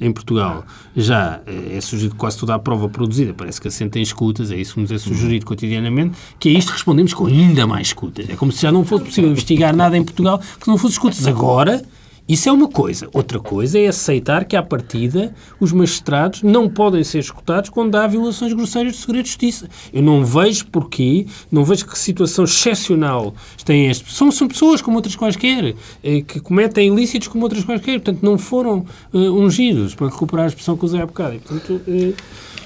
[0.00, 0.64] em Portugal
[0.96, 1.40] já
[1.70, 4.80] é sugerido quase toda a prova produzida, parece que assenta em escutas, é isso que
[4.80, 5.48] nos é sugerido uhum.
[5.48, 8.28] cotidianamente, que a isto respondemos com ainda mais escutas.
[8.28, 11.05] É como se já não fosse possível investigar nada em Portugal que não fosse escutas.
[11.28, 11.82] Agora,
[12.28, 13.08] isso é uma coisa.
[13.12, 18.04] Outra coisa é aceitar que, à partida, os magistrados não podem ser escutados quando há
[18.04, 19.68] violações grosseiras de segredo de justiça.
[19.92, 23.32] Eu não vejo porquê, não vejo que situação excepcional
[23.64, 24.12] tem este.
[24.12, 28.00] São, são pessoas como outras quaisquer, eh, que cometem ilícitos como outras quaisquer.
[28.00, 31.36] Portanto, não foram uh, ungidos, para recuperar a expressão que usei há bocado.
[31.36, 32.14] E, portanto, uh,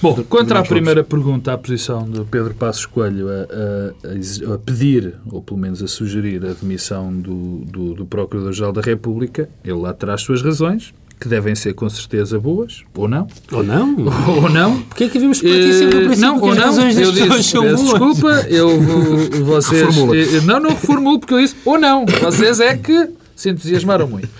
[0.02, 5.14] Bom, quanto à primeira pergunta, à posição de Pedro Passos Coelho a, a, a, pedir,
[5.30, 9.92] ou pelo menos a sugerir, a demissão do, do, do Procurador-Geral da República, ele lá
[9.92, 13.28] terá as suas razões, que devem ser com certeza boas, ou não.
[13.52, 13.94] Ou não.
[14.26, 14.80] ou não.
[14.82, 16.62] Porquê é que devemos partir sempre do princípio não, ou não.
[16.62, 17.80] razões das eu disse, são boas?
[17.82, 19.04] Desculpa, eu vou,
[19.60, 19.82] vocês...
[19.82, 20.16] Reformula.
[20.46, 22.06] Não, não reformulo, porque eu disse ou não.
[22.06, 24.30] Vocês é que se entusiasmaram muito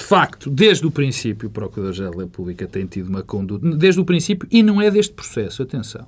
[0.00, 4.48] facto, desde o princípio, o Procurador-Geral da República tem tido uma conduta, desde o princípio,
[4.50, 6.06] e não é deste processo, atenção.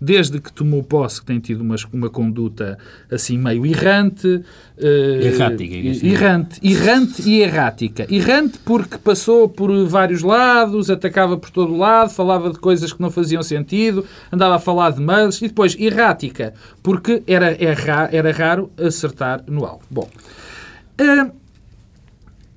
[0.00, 2.78] Desde que tomou posse, tem tido uma, uma conduta
[3.10, 4.26] assim meio errante.
[4.26, 5.74] Uh, errática.
[6.06, 8.06] Errante, errante e errática.
[8.08, 13.10] Errante porque passou por vários lados, atacava por todo lado, falava de coisas que não
[13.10, 18.70] faziam sentido, andava a falar de mails, e depois errática, porque era, era, era raro
[18.78, 19.82] acertar no alvo.
[19.90, 20.08] Bom.
[21.00, 21.45] Uh,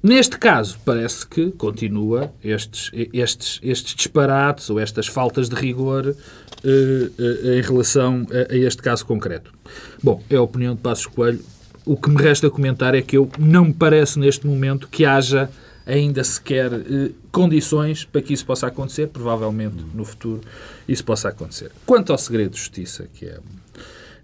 [0.01, 6.15] Neste caso, parece que continua estes, estes, estes disparates ou estas faltas de rigor
[6.63, 9.53] eh, eh, em relação a, a, este caso concreto.
[10.01, 11.43] Bom, é a opinião de Passos Coelho.
[11.85, 15.49] O que me resta comentar é que eu não me parece neste momento que haja
[15.85, 19.07] ainda sequer eh, condições para que isso possa acontecer.
[19.07, 20.39] Provavelmente no futuro
[20.87, 21.71] isso possa acontecer.
[21.85, 23.39] Quanto ao segredo de justiça, que é,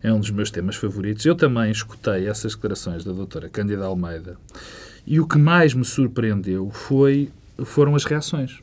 [0.04, 4.38] é um dos meus temas favoritos, eu também escutei essas declarações da doutora Cândida Almeida
[5.06, 7.32] e o que mais me surpreendeu foi,
[7.64, 8.60] foram as reações.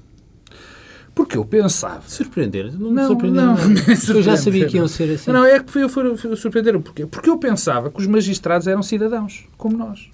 [1.14, 2.03] Porque eu pensava.
[2.09, 2.72] Surpreender?
[2.78, 3.43] Não me surpreendeu.
[4.14, 5.30] Eu já sabia que iam ser assim.
[5.30, 6.78] Não, é que foi, foi, foi surpreender.
[6.80, 7.05] Porquê?
[7.05, 10.11] Porque eu pensava que os magistrados eram cidadãos, como nós.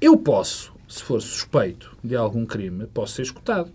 [0.00, 3.70] Eu posso, se for suspeito de algum crime, posso ser escutado.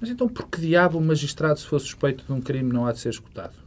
[0.00, 2.92] Mas então, por que diabo o magistrado, se for suspeito de um crime, não há
[2.92, 3.65] de ser escutado?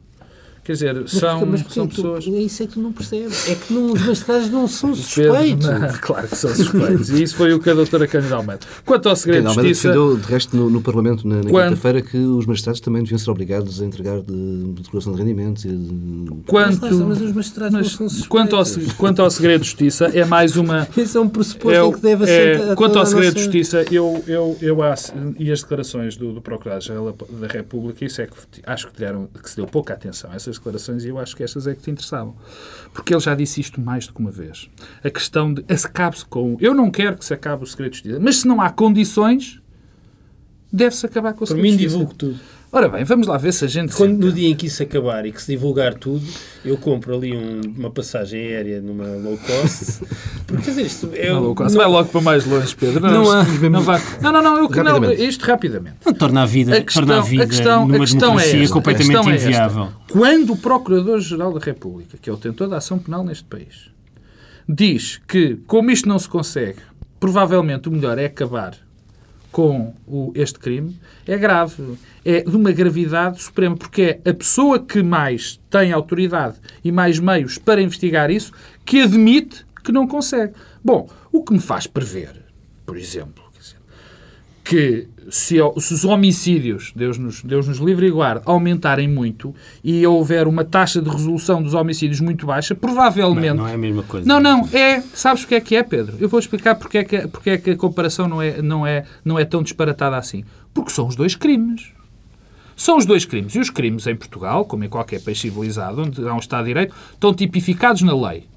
[0.70, 2.28] Quer dizer, Mas são, mas são tu- pessoas.
[2.28, 3.50] É isso é que tu não percebes.
[3.50, 5.36] É que não, os magistrados não são suspeitos.
[5.40, 7.10] Pedro, não, claro que são suspeitos.
[7.10, 8.60] E isso foi o que a doutora Cândida Almeida.
[8.86, 9.88] Quanto ao segredo de justiça...
[9.88, 13.18] defendeu, de resto, no, no Parlamento, na, na Quando- quinta-feira, que os magistrados também deviam
[13.18, 16.30] ser obrigados a entregar de, de declaração de rendimentos e de...
[16.46, 18.28] Quanto, Mas, mas os magistrados mas não são suspeitos.
[18.28, 18.64] quanto, ao,
[18.96, 20.88] quanto ao segredo de justiça, é mais uma...
[20.96, 23.84] Esse é um pressuposto Eu, em que deve é, assentar quanto ao segredo de justiça,
[23.92, 28.34] eu, eu, eu acho, e as declarações do, do Procurador-Geral da República, isso é que
[28.68, 31.44] acho que, deram, que se deu pouca atenção a essas declarações e eu acho que
[31.44, 32.36] estas é que te interessavam.
[32.94, 34.70] Porque ele já disse isto mais do que uma vez.
[35.04, 36.58] A questão de se acabe-se com.
[36.60, 39.62] Eu não quero que se acabe o segredo de justiça, mas se não há condições,
[40.72, 41.98] deve-se acabar com o Por segredo mim, de justiça.
[41.98, 42.40] divulgo tudo.
[42.72, 43.96] Ora bem, vamos lá ver se a gente.
[43.96, 44.26] Quando, senta.
[44.28, 46.24] no dia em que isso acabar e que se divulgar tudo,
[46.64, 50.02] eu compro ali um- uma passagem aérea numa low cost.
[50.46, 51.30] Porque, quer dizer, isto é.
[51.32, 53.00] Não, um- Lucas, vai logo para mais longe, Pedro.
[53.02, 54.00] Não, Não há- não, vai.
[54.22, 55.26] não, não, não, eu, não, Rapidamente.
[55.28, 55.96] isto rapidamente.
[56.06, 58.44] Não, torna a vida, A questão- torna a vida a questão- a numa questão é
[58.44, 58.72] democracia esta.
[58.72, 59.48] A completamente é esta.
[59.48, 59.88] inviável.
[60.12, 63.90] Quando o Procurador-Geral da República, que é o tentor da ação penal neste país,
[64.68, 66.78] diz que, como isto não se consegue,
[67.20, 68.76] provavelmente o melhor é acabar
[69.52, 70.96] com o- este crime,
[71.28, 71.98] é grave.
[72.24, 77.20] É de uma gravidade suprema, porque é a pessoa que mais tem autoridade e mais
[77.20, 78.52] meios para investigar isso
[78.86, 80.54] que admite que não consegue.
[80.84, 82.44] Bom, o que me faz prever,
[82.86, 83.44] por exemplo,
[84.64, 89.54] que se, se os homicídios, Deus nos, Deus nos livre e guarde, aumentarem muito
[89.84, 93.56] e houver uma taxa de resolução dos homicídios muito baixa, provavelmente...
[93.56, 94.28] Não é a mesma coisa.
[94.28, 95.02] Não, não, é.
[95.14, 96.16] Sabes o que é que é, Pedro?
[96.20, 99.06] Eu vou explicar porque é que, porque é que a comparação não é, não, é,
[99.24, 100.44] não é tão disparatada assim.
[100.74, 101.92] Porque são os dois crimes.
[102.76, 103.56] São os dois crimes.
[103.56, 106.70] E os crimes em Portugal, como em qualquer país civilizado, onde há um Estado de
[106.70, 108.48] Direito, estão tipificados na lei.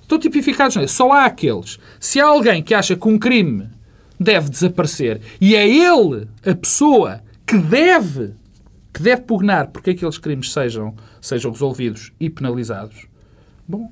[0.00, 0.88] Estão tipificados na lei.
[0.88, 1.78] Só há aqueles.
[2.00, 3.68] Se há alguém que acha que um crime
[4.22, 8.34] deve desaparecer e é ele, a pessoa, que deve,
[8.92, 13.06] que deve pugnar porque aqueles crimes sejam, sejam resolvidos e penalizados,
[13.66, 13.90] bom,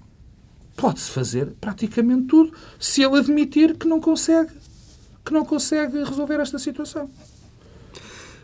[0.76, 4.50] pode-se fazer praticamente tudo se ele admitir que não consegue
[5.24, 7.10] que não consegue resolver esta situação.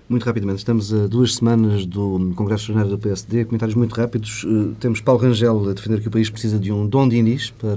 [0.09, 3.45] Muito rapidamente, estamos a duas semanas do Congresso Extraordinário do PSD.
[3.45, 4.45] Comentários muito rápidos.
[4.47, 7.77] Eh, Temos Paulo Rangel a defender que o país precisa de um Dom Dinis para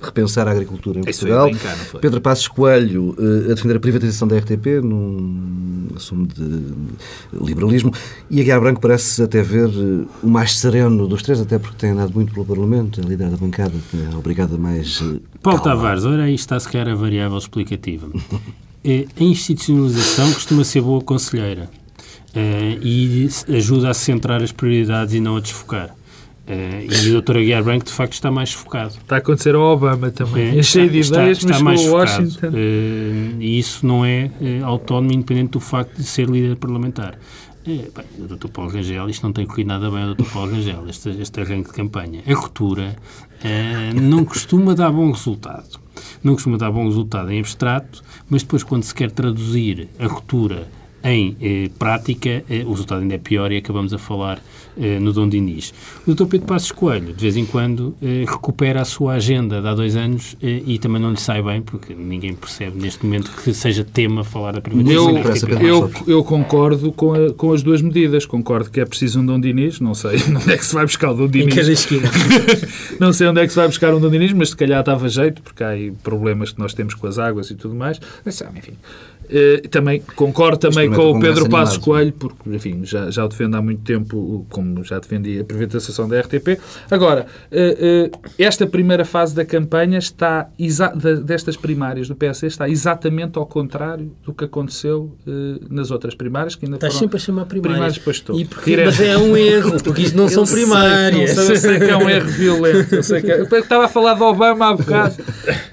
[0.00, 1.48] repensar a agricultura em Isso Portugal.
[1.48, 2.00] foi brincar?
[2.00, 6.62] Pedro Passos Coelho eh, a defender a privatização da RTP num assumo de
[7.44, 7.92] liberalismo.
[8.30, 11.90] E Aguiar Branco parece até ver eh, o mais sereno dos três, até porque tem
[11.90, 15.00] andado muito pelo Parlamento, a líder da bancada, que é obrigada mais.
[15.42, 15.62] Paulo calma.
[15.82, 18.06] Tavares, ora aí está sequer a variável explicativa.
[18.84, 21.70] Eh, A institucionalização costuma ser boa conselheira
[22.34, 25.94] eh, e ajuda a centrar as prioridades e não a desfocar.
[26.46, 27.36] Eh, E o Dr.
[27.36, 28.94] Aguiar Branco, de facto, está mais focado.
[28.94, 30.56] Está a acontecer ao Obama também.
[30.56, 31.86] É, É cheio de ideias, está, mas mais.
[31.86, 32.50] Washington.
[33.40, 34.30] E isso não é
[34.64, 37.16] autónomo, independente do facto de ser líder parlamentar.
[37.64, 37.86] Bem,
[38.18, 38.48] o Dr.
[38.48, 40.24] Paulo Rangel, isto não tem corrido nada bem ao Dr.
[40.32, 42.20] Paulo Rangel, este, este arranque de campanha.
[42.26, 42.96] A ruptura
[43.94, 45.80] não costuma dar bom resultado.
[46.22, 50.68] Não costuma dar bom resultado em abstrato, mas depois, quando se quer traduzir a ruptura
[51.02, 54.40] em eh, prática, eh, o resultado ainda é pior e acabamos a falar
[54.78, 55.72] eh, no Dom Dinis.
[56.06, 56.26] O Dr.
[56.26, 59.96] Pedro Passos Coelho, de vez em quando, eh, recupera a sua agenda de há dois
[59.96, 63.84] anos eh, e também não lhe sai bem, porque ninguém percebe neste momento que seja
[63.84, 65.18] tema falar da privatização
[65.60, 68.24] Eu, eu, eu concordo com, a- com as duas medidas.
[68.26, 69.80] Concordo que é preciso um Dom Dinis.
[69.80, 71.54] Não sei onde é que se vai buscar o Dom Em Dinis.
[71.54, 72.10] cada esquina.
[72.98, 75.08] não sei onde é que se vai buscar um Dom Dinis, mas se calhar estava
[75.08, 78.00] jeito, porque há aí problemas que nós temos com as águas e tudo mais.
[78.24, 78.72] Mas, sabe, enfim.
[79.30, 81.84] Eh, também concordo também com o Pedro Passos animado.
[81.84, 86.06] Coelho, porque, enfim, já, já o defendo há muito tempo, como já defendi a privatização
[86.08, 86.58] da RTP.
[86.90, 90.48] Agora, eh, eh, esta primeira fase da campanha está,
[91.24, 95.16] destas primárias do PSD, está exatamente ao contrário do que aconteceu
[95.70, 97.98] nas outras primárias, que ainda Estás foram sempre a chamar primárias.
[97.98, 98.40] primárias.
[98.40, 101.36] E porque, mas é um erro, porque isto não são Eu sei, primárias.
[101.36, 102.94] não sei, eu sei que é um erro violento.
[102.94, 105.14] Eu, sei que é- eu estava a falar de Obama há bocado.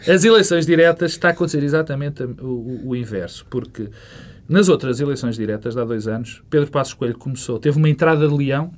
[0.08, 3.90] As eleições diretas está a acontecer exatamente o, o- o inverso, porque
[4.48, 8.28] nas outras eleições diretas de há dois anos, Pedro Passos Coelho começou, teve uma entrada
[8.28, 8.72] de leão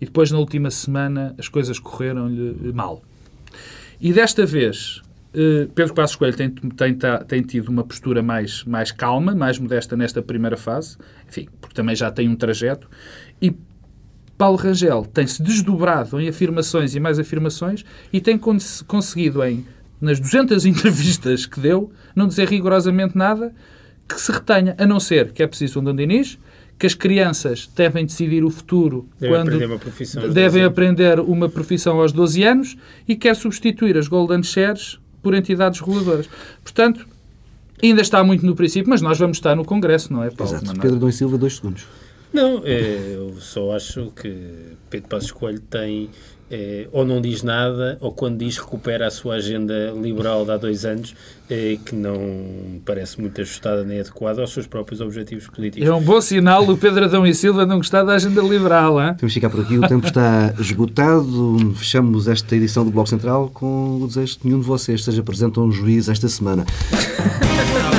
[0.00, 3.02] e depois na última semana as coisas correram-lhe mal.
[4.00, 5.02] E desta vez,
[5.34, 9.96] eh, Pedro Passos Coelho tem, tem, tem tido uma postura mais, mais calma, mais modesta
[9.96, 10.96] nesta primeira fase,
[11.28, 12.88] enfim, porque também já tem um trajeto,
[13.40, 13.54] e
[14.38, 19.64] Paulo Rangel tem-se desdobrado em afirmações e mais afirmações e tem cons- conseguido, em,
[19.98, 23.54] nas 200 entrevistas que deu, não dizer rigorosamente nada
[24.08, 26.38] que se retenha, a não ser que é preciso um Dom Dinis
[26.78, 30.66] que as crianças devem decidir o futuro Devem quando aprender devem 12 anos.
[30.66, 32.76] aprender uma profissão aos 12 anos
[33.08, 36.28] e quer substituir as Golden Shares por entidades reguladoras.
[36.62, 37.06] Portanto,
[37.82, 40.52] ainda está muito no princípio, mas nós vamos estar no Congresso, não é, Paulo?
[40.52, 40.66] Exato.
[40.66, 40.82] Manuel?
[40.82, 41.86] Pedro Dom Silva, dois segundos.
[42.32, 44.36] Não, é, eu só acho que
[44.90, 46.10] Pedro Passos Coelho tem
[46.50, 50.56] é, ou não diz nada, ou quando diz recupera a sua agenda liberal de há
[50.56, 51.14] dois anos,
[51.50, 55.86] é, que não parece muito ajustada nem adequada aos seus próprios objetivos políticos.
[55.86, 59.14] É um bom sinal o Pedro Adão e Silva não gostar da agenda liberal, hein?
[59.14, 61.74] Temos que ficar por aqui, o tempo está esgotado.
[61.76, 65.58] Fechamos esta edição do Bloco Central com o desejo de nenhum de vocês seja presente
[65.58, 66.64] a um juiz esta semana.